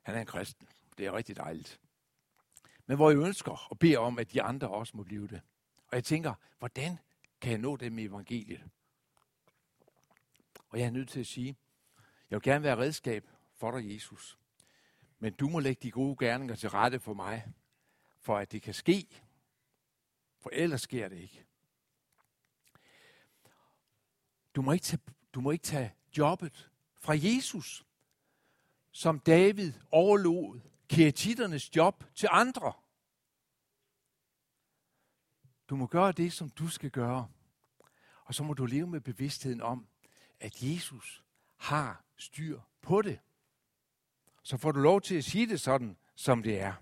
han 0.01 0.15
er 0.15 0.19
en 0.19 0.25
kristen. 0.25 0.67
Det 0.97 1.05
er 1.05 1.13
rigtig 1.13 1.35
dejligt. 1.35 1.79
Men 2.85 2.97
hvor 2.97 3.09
jeg 3.09 3.19
ønsker 3.19 3.67
og 3.69 3.79
beder 3.79 3.99
om, 3.99 4.19
at 4.19 4.33
de 4.33 4.41
andre 4.41 4.67
også 4.67 4.97
må 4.97 5.03
blive 5.03 5.27
det. 5.27 5.41
Og 5.87 5.95
jeg 5.95 6.03
tænker, 6.03 6.33
hvordan 6.59 6.97
kan 7.41 7.51
jeg 7.51 7.59
nå 7.59 7.75
dem 7.75 7.93
med 7.93 8.03
evangeliet? 8.03 8.63
Og 10.69 10.79
jeg 10.79 10.85
er 10.85 10.91
nødt 10.91 11.09
til 11.09 11.19
at 11.19 11.27
sige, 11.27 11.55
jeg 12.29 12.35
vil 12.35 12.41
gerne 12.41 12.63
være 12.63 12.77
redskab 12.77 13.27
for 13.55 13.71
dig, 13.71 13.93
Jesus. 13.93 14.37
Men 15.19 15.33
du 15.33 15.49
må 15.49 15.59
lægge 15.59 15.79
de 15.83 15.91
gode 15.91 16.25
gerninger 16.25 16.55
til 16.55 16.69
rette 16.69 16.99
for 16.99 17.13
mig, 17.13 17.53
for 18.19 18.37
at 18.37 18.51
det 18.51 18.61
kan 18.61 18.73
ske. 18.73 19.07
For 20.39 20.49
ellers 20.53 20.81
sker 20.81 21.09
det 21.09 21.17
ikke. 21.17 21.45
Du 24.57 24.61
må 24.61 24.71
ikke 24.71 24.83
tage, 24.83 25.01
du 25.33 25.41
må 25.41 25.51
ikke 25.51 25.63
tage 25.63 25.93
jobbet 26.17 26.71
fra 26.95 27.13
Jesus, 27.17 27.85
som 28.91 29.19
David 29.19 29.73
overlod 29.91 30.59
keretitternes 30.87 31.75
job 31.75 32.03
til 32.15 32.29
andre. 32.31 32.73
Du 35.69 35.75
må 35.75 35.87
gøre 35.87 36.11
det, 36.11 36.33
som 36.33 36.49
du 36.49 36.67
skal 36.67 36.91
gøre. 36.91 37.29
Og 38.23 38.35
så 38.35 38.43
må 38.43 38.53
du 38.53 38.65
leve 38.65 38.87
med 38.87 39.01
bevidstheden 39.01 39.61
om, 39.61 39.87
at 40.39 40.61
Jesus 40.61 41.23
har 41.55 42.03
styr 42.15 42.61
på 42.81 43.01
det. 43.01 43.19
Så 44.43 44.57
får 44.57 44.71
du 44.71 44.79
lov 44.79 45.01
til 45.01 45.15
at 45.15 45.23
sige 45.23 45.47
det 45.47 45.61
sådan, 45.61 45.97
som 46.15 46.43
det 46.43 46.59
er. 46.59 46.73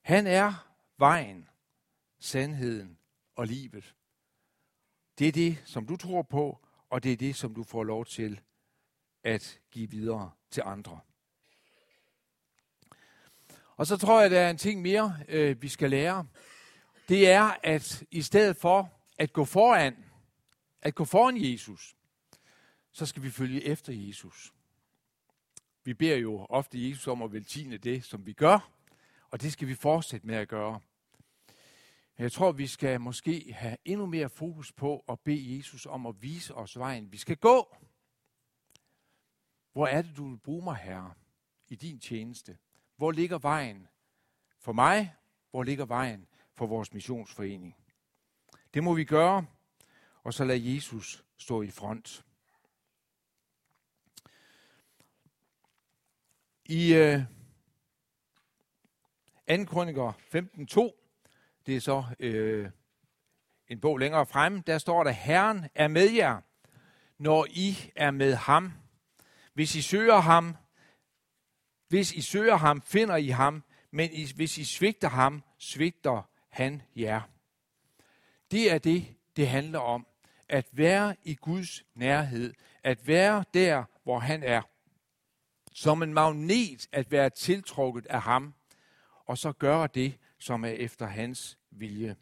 Han 0.00 0.26
er 0.26 0.74
vejen, 0.96 1.48
sandheden 2.18 2.98
og 3.34 3.46
livet. 3.46 3.94
Det 5.18 5.28
er 5.28 5.32
det, 5.32 5.62
som 5.64 5.86
du 5.86 5.96
tror 5.96 6.22
på, 6.22 6.58
og 6.90 7.02
det 7.02 7.12
er 7.12 7.16
det, 7.16 7.36
som 7.36 7.54
du 7.54 7.62
får 7.62 7.84
lov 7.84 8.06
til 8.06 8.40
at 9.24 9.60
give 9.70 9.90
videre 9.90 10.30
til 10.50 10.62
andre. 10.66 11.00
Og 13.76 13.86
så 13.86 13.96
tror 13.96 14.20
jeg, 14.20 14.30
der 14.30 14.40
er 14.40 14.50
en 14.50 14.58
ting 14.58 14.82
mere, 14.82 15.16
øh, 15.28 15.62
vi 15.62 15.68
skal 15.68 15.90
lære. 15.90 16.26
Det 17.08 17.30
er, 17.30 17.56
at 17.62 18.04
i 18.10 18.22
stedet 18.22 18.56
for 18.56 18.92
at 19.18 19.32
gå 19.32 19.44
foran, 19.44 19.96
at 20.82 20.94
gå 20.94 21.04
foran 21.04 21.44
Jesus, 21.52 21.96
så 22.92 23.06
skal 23.06 23.22
vi 23.22 23.30
følge 23.30 23.64
efter 23.64 23.92
Jesus. 23.92 24.52
Vi 25.84 25.94
beder 25.94 26.16
jo 26.16 26.46
ofte 26.48 26.88
Jesus 26.88 27.06
om 27.06 27.22
at 27.22 27.32
velsigne 27.32 27.76
det, 27.76 28.04
som 28.04 28.26
vi 28.26 28.32
gør, 28.32 28.70
og 29.30 29.42
det 29.42 29.52
skal 29.52 29.68
vi 29.68 29.74
fortsætte 29.74 30.26
med 30.26 30.36
at 30.36 30.48
gøre. 30.48 30.80
Jeg 32.18 32.32
tror, 32.32 32.52
vi 32.52 32.66
skal 32.66 33.00
måske 33.00 33.52
have 33.52 33.76
endnu 33.84 34.06
mere 34.06 34.28
fokus 34.28 34.72
på 34.72 35.04
at 35.08 35.20
bede 35.20 35.56
Jesus 35.56 35.86
om 35.86 36.06
at 36.06 36.22
vise 36.22 36.54
os 36.54 36.78
vejen. 36.78 37.12
Vi 37.12 37.16
skal 37.16 37.36
gå. 37.36 37.76
Hvor 39.72 39.86
er 39.86 40.02
det, 40.02 40.16
du 40.16 40.28
vil 40.28 40.38
bruge 40.38 40.64
mig, 40.64 40.76
Herre, 40.76 41.14
i 41.68 41.74
din 41.74 42.00
tjeneste? 42.00 42.58
Hvor 42.96 43.12
ligger 43.12 43.38
vejen 43.38 43.88
for 44.58 44.72
mig? 44.72 45.14
Hvor 45.50 45.62
ligger 45.62 45.84
vejen 45.84 46.26
for 46.52 46.66
vores 46.66 46.92
missionsforening? 46.92 47.76
Det 48.74 48.84
må 48.84 48.94
vi 48.94 49.04
gøre, 49.04 49.46
og 50.22 50.34
så 50.34 50.44
lad 50.44 50.56
Jesus 50.56 51.24
stå 51.36 51.62
i 51.62 51.70
front. 51.70 52.24
I 56.64 56.94
øh, 56.94 57.20
2. 59.58 59.64
Kroniker 59.64 60.12
15.2, 60.12 61.03
det 61.66 61.76
er 61.76 61.80
så 61.80 62.04
øh, 62.20 62.70
en 63.68 63.80
bog 63.80 63.98
længere 63.98 64.26
frem, 64.26 64.62
der 64.62 64.78
står 64.78 65.04
der, 65.04 65.10
Herren 65.10 65.68
er 65.74 65.88
med 65.88 66.10
jer, 66.10 66.40
når 67.18 67.46
I 67.50 67.92
er 67.96 68.10
med 68.10 68.34
ham. 68.34 68.72
Hvis 69.54 69.74
I 69.74 69.82
søger 69.82 70.20
ham, 70.20 70.56
hvis 71.88 72.12
I 72.12 72.20
søger 72.20 72.56
ham, 72.56 72.82
finder 72.82 73.16
I 73.16 73.28
ham, 73.28 73.64
men 73.90 74.10
I, 74.12 74.32
hvis 74.36 74.58
I 74.58 74.64
svigter 74.64 75.08
ham, 75.08 75.42
svigter 75.58 76.30
han 76.48 76.82
jer. 76.96 77.20
Det 78.50 78.72
er 78.72 78.78
det, 78.78 79.06
det 79.36 79.48
handler 79.48 79.78
om. 79.78 80.06
At 80.48 80.66
være 80.72 81.16
i 81.22 81.34
Guds 81.34 81.82
nærhed. 81.94 82.54
At 82.82 83.06
være 83.08 83.44
der, 83.54 83.84
hvor 84.02 84.18
han 84.18 84.42
er. 84.42 84.62
Som 85.72 86.02
en 86.02 86.14
magnet 86.14 86.88
at 86.92 87.10
være 87.10 87.30
tiltrukket 87.30 88.06
af 88.06 88.22
ham. 88.22 88.54
Og 89.26 89.38
så 89.38 89.52
gøre 89.52 89.88
det, 89.94 90.18
som 90.44 90.64
er 90.64 90.68
efter 90.68 91.06
hans 91.06 91.58
vilje. 91.70 92.16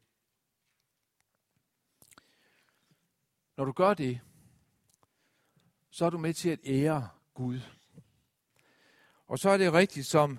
Når 3.56 3.64
du 3.64 3.72
gør 3.72 3.94
det, 3.94 4.20
så 5.90 6.04
er 6.04 6.10
du 6.10 6.18
med 6.18 6.34
til 6.34 6.50
at 6.50 6.58
ære 6.64 7.08
Gud. 7.34 7.60
Og 9.26 9.38
så 9.38 9.50
er 9.50 9.56
det 9.56 9.72
rigtigt, 9.72 10.06
som 10.06 10.38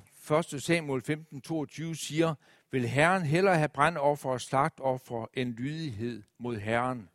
1. 0.53 0.63
Samuel 0.63 1.01
15, 1.01 1.41
22 1.41 1.95
siger, 1.95 2.35
vil 2.71 2.89
Herren 2.89 3.23
hellere 3.23 3.57
have 3.57 3.69
brandoffer 3.69 4.29
og 4.29 4.41
slagtoffer 4.41 5.25
end 5.33 5.53
lydighed 5.53 6.23
mod 6.37 6.57
Herren. 6.57 7.09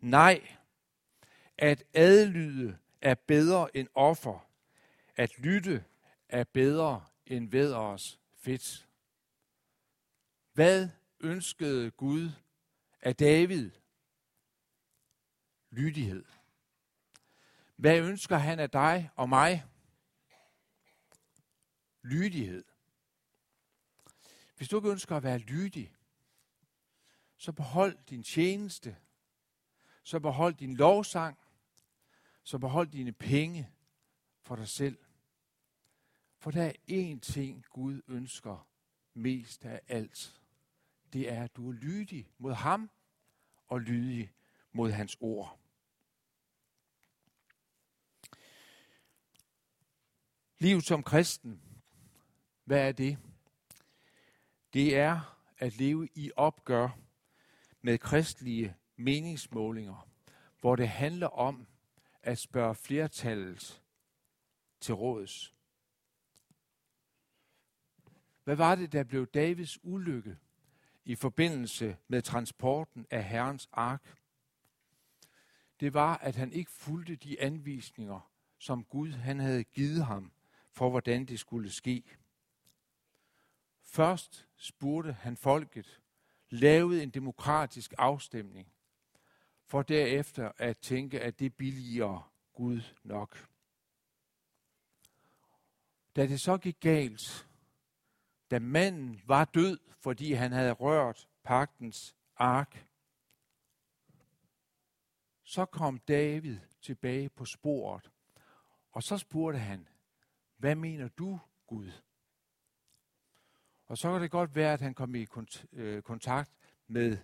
Nej, 0.00 0.48
at 1.58 1.84
adlyde 1.94 2.78
er 3.00 3.14
bedre 3.14 3.76
end 3.76 3.88
offer. 3.94 4.46
At 5.16 5.38
lytte 5.38 5.84
er 6.28 6.44
bedre 6.44 7.04
end 7.26 7.50
væders 7.50 8.20
fedt. 8.38 8.89
Hvad 10.60 10.88
ønskede 11.20 11.90
Gud 11.90 12.30
af 13.00 13.16
David? 13.16 13.70
Lydighed. 15.70 16.24
Hvad 17.76 18.00
ønsker 18.00 18.36
han 18.36 18.58
af 18.58 18.70
dig 18.70 19.10
og 19.16 19.28
mig? 19.28 19.64
Lydighed. 22.02 22.64
Hvis 24.56 24.68
du 24.68 24.76
ikke 24.76 24.90
ønsker 24.90 25.16
at 25.16 25.22
være 25.22 25.38
lydig, 25.38 25.94
så 27.36 27.52
behold 27.52 27.98
din 28.10 28.22
tjeneste, 28.22 28.96
så 30.02 30.20
behold 30.20 30.54
din 30.54 30.76
lovsang, 30.76 31.38
så 32.42 32.58
behold 32.58 32.88
dine 32.88 33.12
penge 33.12 33.70
for 34.42 34.56
dig 34.56 34.68
selv. 34.68 34.98
For 36.38 36.50
der 36.50 36.62
er 36.62 36.72
én 36.90 37.20
ting, 37.20 37.64
Gud 37.70 38.02
ønsker 38.08 38.68
mest 39.14 39.64
af 39.64 39.80
alt. 39.88 40.39
Det 41.12 41.32
er, 41.32 41.44
at 41.44 41.56
du 41.56 41.68
er 41.68 41.72
lydig 41.72 42.28
mod 42.38 42.52
ham 42.52 42.90
og 43.68 43.80
lydig 43.80 44.32
mod 44.72 44.90
hans 44.90 45.16
ord. 45.20 45.60
Liv 50.58 50.80
som 50.80 51.02
kristen, 51.02 51.62
hvad 52.64 52.88
er 52.88 52.92
det? 52.92 53.18
Det 54.72 54.96
er 54.96 55.40
at 55.58 55.76
leve 55.76 56.08
i 56.14 56.30
opgør 56.36 56.88
med 57.82 57.98
kristelige 57.98 58.76
meningsmålinger, 58.96 60.08
hvor 60.60 60.76
det 60.76 60.88
handler 60.88 61.26
om 61.26 61.66
at 62.22 62.38
spørge 62.38 62.74
flertallet 62.74 63.82
til 64.80 64.94
råds. 64.94 65.54
Hvad 68.44 68.56
var 68.56 68.74
det, 68.74 68.92
der 68.92 69.04
blev 69.04 69.26
Davids 69.26 69.78
ulykke 69.82 70.38
i 71.04 71.14
forbindelse 71.14 71.96
med 72.08 72.22
transporten 72.22 73.06
af 73.10 73.24
Herrens 73.24 73.68
ark? 73.72 74.16
Det 75.80 75.94
var, 75.94 76.16
at 76.16 76.36
han 76.36 76.52
ikke 76.52 76.70
fulgte 76.70 77.16
de 77.16 77.40
anvisninger, 77.40 78.30
som 78.58 78.84
Gud 78.84 79.12
han 79.12 79.40
havde 79.40 79.64
givet 79.64 80.04
ham 80.04 80.32
for, 80.70 80.90
hvordan 80.90 81.24
det 81.24 81.40
skulle 81.40 81.72
ske. 81.72 82.02
Først 83.82 84.46
spurgte 84.56 85.12
han 85.12 85.36
folket, 85.36 86.00
lavede 86.50 87.02
en 87.02 87.10
demokratisk 87.10 87.94
afstemning, 87.98 88.72
for 89.64 89.82
derefter 89.82 90.52
at 90.56 90.78
tænke, 90.78 91.20
at 91.20 91.38
det 91.38 91.54
billiger 91.54 92.32
Gud 92.52 92.80
nok. 93.04 93.48
Da 96.16 96.26
det 96.26 96.40
så 96.40 96.56
gik 96.56 96.80
galt, 96.80 97.49
da 98.50 98.58
manden 98.58 99.20
var 99.26 99.44
død, 99.44 99.78
fordi 99.98 100.32
han 100.32 100.52
havde 100.52 100.72
rørt 100.72 101.28
pagtens 101.42 102.16
ark, 102.36 102.86
så 105.42 105.64
kom 105.64 105.98
David 105.98 106.58
tilbage 106.82 107.28
på 107.28 107.44
sporet, 107.44 108.10
og 108.92 109.02
så 109.02 109.18
spurgte 109.18 109.58
han, 109.58 109.88
hvad 110.56 110.74
mener 110.74 111.08
du, 111.08 111.40
Gud? 111.66 111.92
Og 113.86 113.98
så 113.98 114.12
kan 114.12 114.22
det 114.22 114.30
godt 114.30 114.54
være, 114.54 114.72
at 114.72 114.80
han 114.80 114.94
kom 114.94 115.14
i 115.14 115.26
øh, 115.72 116.02
kontakt 116.02 116.50
med 116.86 117.18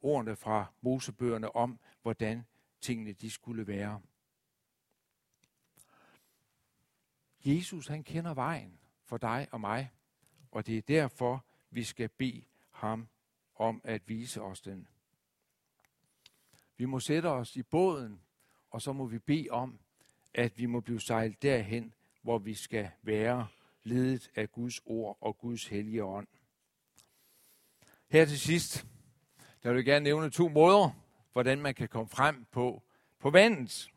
ordene 0.00 0.36
fra 0.36 0.72
Mosebøgerne 0.80 1.56
om, 1.56 1.80
hvordan 2.02 2.46
tingene 2.80 3.12
de 3.12 3.30
skulle 3.30 3.66
være. 3.66 4.00
Jesus, 7.44 7.86
han 7.86 8.04
kender 8.04 8.34
vejen 8.34 8.80
for 9.04 9.16
dig 9.16 9.48
og 9.52 9.60
mig, 9.60 9.90
og 10.54 10.66
det 10.66 10.78
er 10.78 10.82
derfor, 10.82 11.44
vi 11.70 11.84
skal 11.84 12.08
bede 12.08 12.44
ham 12.70 13.08
om 13.56 13.80
at 13.84 14.02
vise 14.08 14.42
os 14.42 14.60
den. 14.60 14.88
Vi 16.76 16.84
må 16.84 17.00
sætte 17.00 17.26
os 17.26 17.56
i 17.56 17.62
båden, 17.62 18.20
og 18.70 18.82
så 18.82 18.92
må 18.92 19.06
vi 19.06 19.18
bede 19.18 19.48
om, 19.50 19.78
at 20.34 20.58
vi 20.58 20.66
må 20.66 20.80
blive 20.80 21.00
sejlet 21.00 21.42
derhen, 21.42 21.94
hvor 22.22 22.38
vi 22.38 22.54
skal 22.54 22.90
være 23.02 23.48
ledet 23.82 24.30
af 24.34 24.52
Guds 24.52 24.80
ord 24.84 25.18
og 25.20 25.38
Guds 25.38 25.66
hellige 25.66 26.04
ånd. 26.04 26.26
Her 28.08 28.24
til 28.24 28.40
sidst, 28.40 28.86
der 29.62 29.68
vil 29.68 29.76
jeg 29.76 29.84
gerne 29.84 30.04
nævne 30.04 30.30
to 30.30 30.48
måder, 30.48 30.90
hvordan 31.32 31.60
man 31.60 31.74
kan 31.74 31.88
komme 31.88 32.08
frem 32.08 32.44
på, 32.44 32.82
på 33.18 33.30
vandet. 33.30 33.90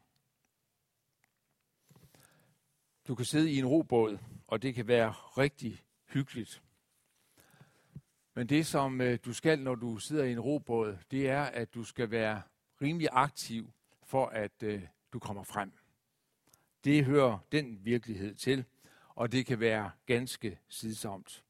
Du 3.07 3.15
kan 3.15 3.25
sidde 3.25 3.51
i 3.51 3.57
en 3.57 3.65
robåd, 3.65 4.17
og 4.47 4.61
det 4.61 4.75
kan 4.75 4.87
være 4.87 5.11
rigtig 5.11 5.86
hyggeligt. 6.09 6.63
Men 8.33 8.49
det, 8.49 8.65
som 8.65 9.01
øh, 9.01 9.19
du 9.25 9.33
skal, 9.33 9.59
når 9.59 9.75
du 9.75 9.97
sidder 9.97 10.23
i 10.23 10.31
en 10.31 10.39
robåd, 10.39 10.97
det 11.11 11.29
er, 11.29 11.43
at 11.43 11.73
du 11.73 11.83
skal 11.83 12.11
være 12.11 12.41
rimelig 12.81 13.09
aktiv 13.11 13.73
for, 14.03 14.25
at 14.25 14.63
øh, 14.63 14.83
du 15.13 15.19
kommer 15.19 15.43
frem. 15.43 15.71
Det 16.83 17.05
hører 17.05 17.39
den 17.51 17.85
virkelighed 17.85 18.35
til 18.35 18.65
og 19.17 19.31
det 19.31 19.45
kan 19.45 19.59
være 19.59 19.91
ganske 20.05 20.59
sidsomt. 20.69 21.43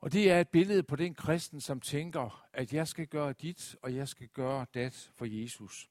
Og 0.00 0.12
det 0.12 0.30
er 0.30 0.40
et 0.40 0.48
billede 0.48 0.82
på 0.82 0.96
den 0.96 1.14
kristen, 1.14 1.60
som 1.60 1.80
tænker, 1.80 2.46
at 2.52 2.72
jeg 2.72 2.88
skal 2.88 3.06
gøre 3.06 3.32
dit, 3.32 3.76
og 3.82 3.94
jeg 3.94 4.08
skal 4.08 4.28
gøre 4.28 4.66
dat 4.74 5.10
for 5.14 5.24
Jesus. 5.24 5.90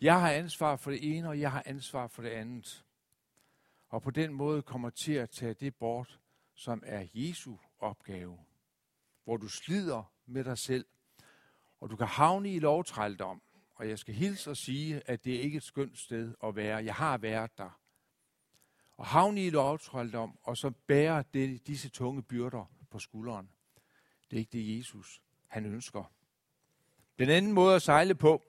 Jeg 0.00 0.20
har 0.20 0.30
ansvar 0.30 0.76
for 0.76 0.90
det 0.90 1.16
ene, 1.16 1.28
og 1.28 1.40
jeg 1.40 1.52
har 1.52 1.62
ansvar 1.66 2.06
for 2.06 2.22
det 2.22 2.30
andet. 2.30 2.84
Og 3.94 4.02
på 4.02 4.10
den 4.10 4.32
måde 4.32 4.62
kommer 4.62 4.90
til 4.90 5.12
at 5.12 5.30
tage 5.30 5.54
det 5.54 5.74
bort, 5.74 6.20
som 6.54 6.82
er 6.86 7.06
Jesu 7.14 7.56
opgave. 7.78 8.38
Hvor 9.24 9.36
du 9.36 9.48
slider 9.48 10.12
med 10.26 10.44
dig 10.44 10.58
selv, 10.58 10.86
og 11.80 11.90
du 11.90 11.96
kan 11.96 12.06
havne 12.06 12.54
i 12.54 12.58
lovtrældom. 12.58 13.42
Og 13.74 13.88
jeg 13.88 13.98
skal 13.98 14.14
hilse 14.14 14.50
og 14.50 14.56
sige, 14.56 15.02
at 15.06 15.24
det 15.24 15.34
er 15.34 15.40
ikke 15.40 15.56
et 15.56 15.62
skønt 15.62 15.98
sted 15.98 16.34
at 16.44 16.56
være. 16.56 16.84
Jeg 16.84 16.94
har 16.94 17.18
været 17.18 17.58
der 17.58 17.80
og 18.96 19.06
havne 19.06 19.46
i 19.46 19.50
lovtrældom, 19.50 20.38
og 20.42 20.56
så 20.56 20.70
bære 20.70 21.24
det, 21.34 21.66
disse 21.66 21.88
tunge 21.88 22.22
byrder 22.22 22.64
på 22.90 22.98
skulderen. 22.98 23.50
Det 24.30 24.36
er 24.36 24.40
ikke 24.40 24.52
det, 24.52 24.78
Jesus 24.78 25.22
han 25.46 25.66
ønsker. 25.66 26.12
Den 27.18 27.30
anden 27.30 27.52
måde 27.52 27.74
at 27.74 27.82
sejle 27.82 28.14
på, 28.14 28.42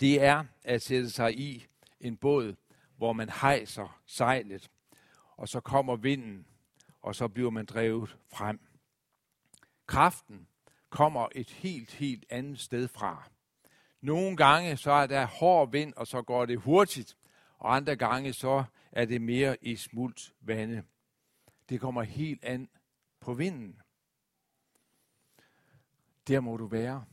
det 0.00 0.22
er 0.22 0.44
at 0.64 0.82
sætte 0.82 1.10
sig 1.10 1.38
i 1.38 1.66
en 2.00 2.16
båd, 2.16 2.54
hvor 3.02 3.12
man 3.12 3.28
hejser 3.28 4.00
sejlet, 4.06 4.70
og 5.36 5.48
så 5.48 5.60
kommer 5.60 5.96
vinden, 5.96 6.46
og 7.00 7.14
så 7.14 7.28
bliver 7.28 7.50
man 7.50 7.66
drevet 7.66 8.18
frem. 8.32 8.60
Kraften 9.86 10.48
kommer 10.90 11.28
et 11.34 11.50
helt, 11.50 11.92
helt 11.92 12.24
andet 12.30 12.60
sted 12.60 12.88
fra. 12.88 13.30
Nogle 14.00 14.36
gange 14.36 14.76
så 14.76 14.92
er 14.92 15.06
der 15.06 15.26
hård 15.26 15.70
vind, 15.70 15.94
og 15.94 16.06
så 16.06 16.22
går 16.22 16.46
det 16.46 16.58
hurtigt, 16.58 17.16
og 17.58 17.76
andre 17.76 17.96
gange 17.96 18.32
så 18.32 18.64
er 18.92 19.04
det 19.04 19.22
mere 19.22 19.64
i 19.64 19.76
smult 19.76 20.32
vande. 20.40 20.82
Det 21.68 21.80
kommer 21.80 22.02
helt 22.02 22.44
an 22.44 22.68
på 23.20 23.34
vinden. 23.34 23.80
Der 26.28 26.40
må 26.40 26.56
du 26.56 26.66
være. 26.66 27.04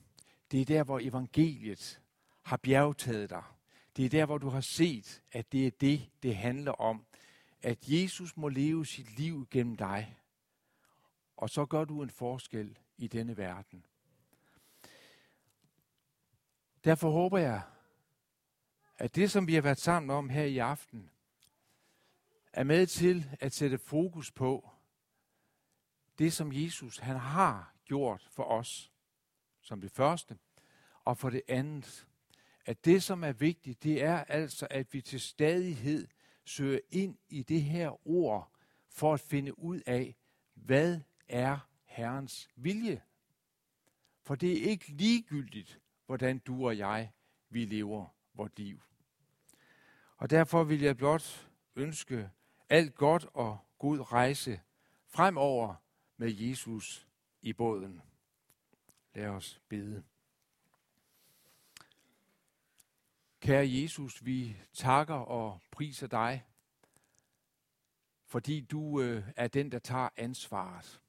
Det 0.51 0.61
er 0.61 0.65
der, 0.65 0.83
hvor 0.83 0.99
evangeliet 0.99 2.01
har 2.41 2.57
bjergtaget 2.57 3.29
dig. 3.29 3.43
Det 3.95 4.05
er 4.05 4.09
der, 4.09 4.25
hvor 4.25 4.37
du 4.37 4.49
har 4.49 4.61
set, 4.61 5.23
at 5.31 5.51
det 5.51 5.67
er 5.67 5.71
det, 5.71 6.09
det 6.23 6.35
handler 6.35 6.71
om. 6.71 7.05
At 7.61 7.77
Jesus 7.87 8.37
må 8.37 8.49
leve 8.49 8.85
sit 8.85 9.17
liv 9.17 9.47
gennem 9.51 9.75
dig. 9.75 10.17
Og 11.37 11.49
så 11.49 11.65
gør 11.65 11.85
du 11.85 12.01
en 12.03 12.09
forskel 12.09 12.77
i 12.97 13.07
denne 13.07 13.37
verden. 13.37 13.85
Derfor 16.83 17.09
håber 17.11 17.37
jeg, 17.37 17.61
at 18.97 19.15
det, 19.15 19.31
som 19.31 19.47
vi 19.47 19.53
har 19.53 19.61
været 19.61 19.77
sammen 19.77 20.09
om 20.09 20.29
her 20.29 20.43
i 20.43 20.57
aften, 20.57 21.11
er 22.53 22.63
med 22.63 22.87
til 22.87 23.37
at 23.39 23.53
sætte 23.53 23.77
fokus 23.77 24.31
på 24.31 24.69
det, 26.17 26.33
som 26.33 26.53
Jesus 26.53 26.97
han 26.97 27.15
har 27.15 27.73
gjort 27.85 28.27
for 28.31 28.43
os, 28.43 28.91
som 29.61 29.81
det 29.81 29.91
første, 29.91 30.37
og 31.05 31.17
for 31.17 31.29
det 31.29 31.41
andet, 31.47 32.07
at 32.69 32.85
det, 32.85 33.03
som 33.03 33.23
er 33.23 33.31
vigtigt, 33.31 33.83
det 33.83 34.03
er 34.03 34.23
altså, 34.23 34.67
at 34.69 34.93
vi 34.93 35.01
til 35.01 35.19
stadighed 35.19 36.07
søger 36.45 36.79
ind 36.91 37.17
i 37.29 37.43
det 37.43 37.63
her 37.63 38.07
ord, 38.07 38.51
for 38.89 39.13
at 39.13 39.19
finde 39.19 39.59
ud 39.59 39.81
af, 39.85 40.15
hvad 40.53 40.99
er 41.27 41.69
Herrens 41.85 42.49
vilje. 42.55 43.01
For 44.23 44.35
det 44.35 44.51
er 44.51 44.69
ikke 44.69 44.87
ligegyldigt, 44.87 45.79
hvordan 46.05 46.39
du 46.39 46.67
og 46.67 46.77
jeg 46.77 47.11
vi 47.49 47.65
lever 47.65 48.15
vort 48.33 48.59
liv. 48.59 48.81
Og 50.17 50.29
derfor 50.29 50.63
vil 50.63 50.81
jeg 50.81 50.97
blot 50.97 51.49
ønske 51.75 52.29
alt 52.69 52.95
godt 52.95 53.27
og 53.33 53.57
god 53.77 54.11
rejse 54.11 54.61
fremover 55.07 55.75
med 56.17 56.31
Jesus 56.31 57.07
i 57.41 57.53
båden. 57.53 58.01
Lad 59.13 59.27
os 59.27 59.61
bede. 59.69 60.03
Kære 63.39 63.69
Jesus, 63.69 64.25
vi 64.25 64.57
takker 64.73 65.15
og 65.15 65.61
priser 65.71 66.07
dig, 66.07 66.45
fordi 68.25 68.61
du 68.61 69.01
øh, 69.01 69.23
er 69.35 69.47
den, 69.47 69.71
der 69.71 69.79
tager 69.79 70.09
ansvaret. 70.17 71.01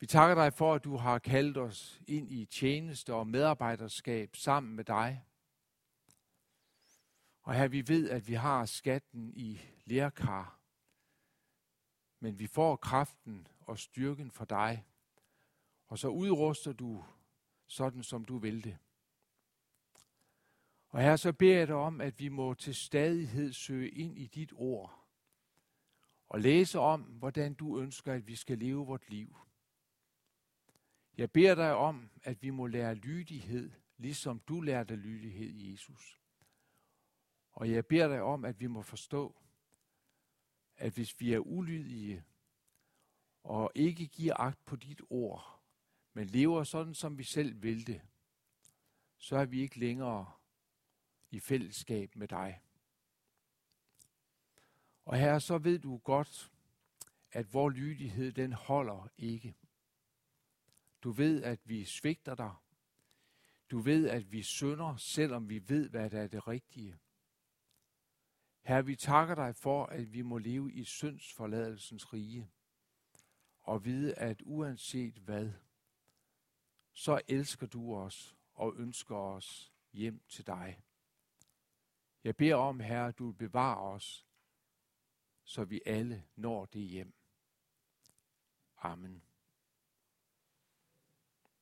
Vi 0.00 0.06
takker 0.06 0.34
dig 0.34 0.52
for, 0.52 0.74
at 0.74 0.84
du 0.84 0.96
har 0.96 1.18
kaldt 1.18 1.56
os 1.56 2.00
ind 2.06 2.32
i 2.32 2.44
tjeneste 2.44 3.14
og 3.14 3.26
medarbejderskab 3.26 4.36
sammen 4.36 4.76
med 4.76 4.84
dig. 4.84 5.24
Og 7.42 7.54
her 7.54 7.68
vi 7.68 7.88
ved, 7.88 8.10
at 8.10 8.28
vi 8.28 8.34
har 8.34 8.66
skatten 8.66 9.32
i 9.36 9.60
lærkar, 9.84 10.60
men 12.20 12.38
vi 12.38 12.46
får 12.46 12.76
kraften 12.76 13.48
og 13.60 13.78
styrken 13.78 14.30
fra 14.30 14.44
dig, 14.44 14.86
og 15.86 15.98
så 15.98 16.08
udruster 16.08 16.72
du 16.72 17.04
sådan, 17.66 18.02
som 18.02 18.24
du 18.24 18.38
vil 18.38 18.64
det. 18.64 18.78
Og 20.88 21.02
her 21.02 21.16
så 21.16 21.32
beder 21.32 21.58
jeg 21.58 21.66
dig 21.66 21.76
om, 21.76 22.00
at 22.00 22.20
vi 22.20 22.28
må 22.28 22.54
til 22.54 22.74
stadighed 22.74 23.52
søge 23.52 23.90
ind 23.90 24.18
i 24.18 24.26
dit 24.26 24.52
ord 24.56 25.08
og 26.28 26.40
læse 26.40 26.78
om, 26.78 27.02
hvordan 27.02 27.54
du 27.54 27.80
ønsker, 27.80 28.12
at 28.12 28.26
vi 28.26 28.36
skal 28.36 28.58
leve 28.58 28.86
vort 28.86 29.10
liv. 29.10 29.36
Jeg 31.16 31.30
beder 31.30 31.54
dig 31.54 31.74
om, 31.74 32.10
at 32.22 32.42
vi 32.42 32.50
må 32.50 32.66
lære 32.66 32.94
lydighed, 32.94 33.70
ligesom 33.96 34.40
du 34.40 34.60
lærte 34.60 34.96
lydighed, 34.96 35.54
Jesus. 35.54 36.20
Og 37.52 37.70
jeg 37.70 37.86
beder 37.86 38.08
dig 38.08 38.22
om, 38.22 38.44
at 38.44 38.60
vi 38.60 38.66
må 38.66 38.82
forstå, 38.82 39.42
at 40.76 40.92
hvis 40.94 41.20
vi 41.20 41.32
er 41.32 41.38
ulydige 41.38 42.24
og 43.42 43.72
ikke 43.74 44.06
giver 44.06 44.34
agt 44.34 44.64
på 44.64 44.76
dit 44.76 45.00
ord, 45.10 45.62
men 46.12 46.26
lever 46.26 46.64
sådan, 46.64 46.94
som 46.94 47.18
vi 47.18 47.24
selv 47.24 47.62
vil 47.62 47.86
det, 47.86 48.00
så 49.16 49.36
er 49.36 49.44
vi 49.44 49.60
ikke 49.60 49.78
længere 49.78 50.32
i 51.30 51.40
fællesskab 51.40 52.16
med 52.16 52.28
dig. 52.28 52.60
Og 55.04 55.18
her 55.18 55.38
så 55.38 55.58
ved 55.58 55.78
du 55.78 55.96
godt, 55.96 56.52
at 57.32 57.54
vor 57.54 57.70
lydighed, 57.70 58.32
den 58.32 58.52
holder 58.52 59.08
ikke. 59.18 59.56
Du 61.02 61.10
ved, 61.10 61.42
at 61.42 61.60
vi 61.64 61.84
svigter 61.84 62.34
dig. 62.34 62.54
Du 63.70 63.78
ved, 63.78 64.08
at 64.08 64.32
vi 64.32 64.42
synder, 64.42 64.96
selvom 64.96 65.48
vi 65.48 65.68
ved, 65.68 65.88
hvad 65.88 66.10
der 66.10 66.22
er 66.22 66.26
det 66.26 66.48
rigtige. 66.48 66.98
Her 68.62 68.82
vi 68.82 68.96
takker 68.96 69.34
dig 69.34 69.56
for, 69.56 69.86
at 69.86 70.12
vi 70.12 70.22
må 70.22 70.38
leve 70.38 70.72
i 70.72 70.84
syndsforladelsens 70.84 72.12
rige, 72.12 72.50
og 73.60 73.84
vide, 73.84 74.14
at 74.14 74.42
uanset 74.44 75.14
hvad, 75.14 75.52
så 76.92 77.20
elsker 77.28 77.66
du 77.66 77.94
os 77.94 78.36
og 78.54 78.74
ønsker 78.76 79.16
os 79.16 79.72
hjem 79.92 80.22
til 80.28 80.46
dig. 80.46 80.82
Jeg 82.28 82.36
beder 82.36 82.54
om, 82.54 82.80
Herre, 82.80 83.12
du 83.12 83.32
bevarer 83.32 83.76
os, 83.76 84.26
så 85.44 85.64
vi 85.64 85.80
alle 85.86 86.24
når 86.36 86.66
det 86.66 86.80
hjem. 86.80 87.14
Amen. 88.76 89.27